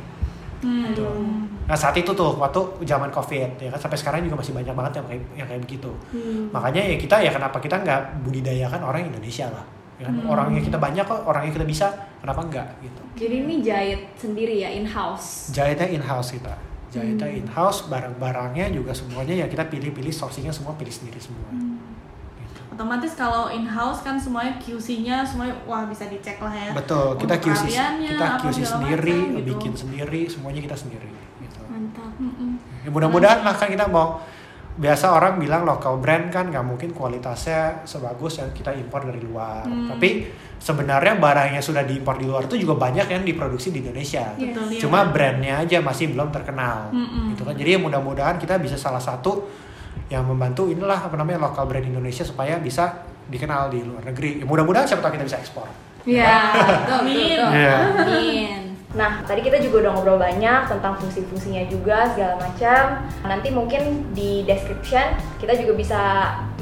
[0.63, 1.03] Gitu.
[1.65, 4.93] Nah saat itu tuh waktu zaman covid ya kan sampai sekarang juga masih banyak banget
[5.01, 5.91] yang kayak yang kayak begitu.
[6.53, 9.65] Makanya ya kita ya kenapa kita nggak budidayakan orang Indonesia lah.
[9.95, 10.15] Ya kan?
[10.27, 11.87] Orangnya kita banyak kok, orangnya kita bisa,
[12.19, 13.03] kenapa enggak gitu.
[13.15, 15.55] Jadi ini jahit sendiri ya in house.
[15.55, 16.51] Jahitnya in house kita.
[16.91, 21.47] Jahitnya in house, barang-barangnya juga semuanya ya kita pilih-pilih sourcingnya semua pilih sendiri semua.
[21.55, 22.61] Gitu.
[22.75, 27.39] otomatis kalau in house kan semuanya QC-nya semuanya wah bisa dicek lah ya Betul, kita
[27.39, 29.47] Untuk QC kita QC sendiri, macam gitu.
[29.55, 31.07] bikin sendiri, semuanya kita sendiri
[31.75, 32.13] Mantap.
[32.87, 34.23] Ya, mudah-mudahan lah kan kita mau
[34.75, 39.67] biasa orang bilang local brand kan nggak mungkin kualitasnya sebagus yang kita impor dari luar.
[39.67, 39.91] Hmm.
[39.91, 44.35] Tapi sebenarnya barang yang sudah diimpor di luar itu juga banyak yang diproduksi di Indonesia.
[44.39, 44.81] Betul, iya.
[44.83, 46.95] Cuma brandnya aja masih belum terkenal.
[46.95, 47.35] Mm-mm.
[47.35, 47.55] Gitu kan.
[47.59, 49.45] Jadi ya mudah-mudahan kita bisa salah satu
[50.11, 54.43] yang membantu inilah apa namanya local brand Indonesia supaya bisa dikenal di luar negeri.
[54.43, 55.69] Ya, mudah-mudahan siapa tahu kita bisa ekspor.
[56.05, 56.37] Iya,
[56.85, 57.17] betul, Amin.
[57.17, 57.51] betul.
[57.57, 57.77] Iya.
[57.95, 58.64] Amin.
[58.95, 63.03] Nah, tadi kita juga udah ngobrol banyak tentang fungsi-fungsinya juga segala macam.
[63.27, 66.01] Nanti mungkin di description kita juga bisa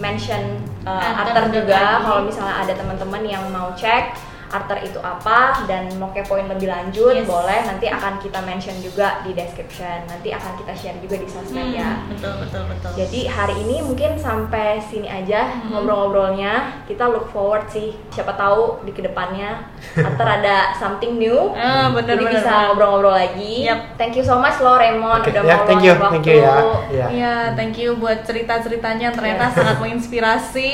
[0.00, 0.58] mention
[0.88, 5.88] uh, Arter Arter juga kalau misalnya ada teman-teman yang mau cek Arter itu apa dan
[5.96, 7.24] mau kepoin lebih lanjut Yes.
[7.24, 10.04] boleh nanti akan kita mention juga di description.
[10.04, 11.98] Nanti akan kita share juga di sosmed ya.
[11.98, 15.72] Hmm, betul betul betul Jadi hari ini mungkin sampai sini aja Hmm.
[15.72, 16.84] ngobrol-ngobrolnya.
[16.84, 17.96] Kita look forward sih.
[18.10, 21.52] Siapa tahu di ke depannya antara ada something new.
[21.52, 23.64] Ah, bener, Jadi bener, bisa ngobrol-ngobrol lagi.
[23.64, 23.96] Yap.
[23.96, 26.36] Thank you so much lo Raymond Oke, udah ya, mau thank you, luangin thank you
[26.36, 26.50] ya.
[26.50, 26.68] waktu.
[26.92, 27.06] Iya.
[27.08, 29.54] Iya, thank you buat cerita-ceritanya yang ternyata Iya.
[29.54, 30.70] sangat menginspirasi.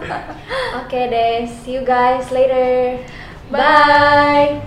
[0.80, 2.89] Oke deh, see you guys later.
[3.50, 4.62] Bye.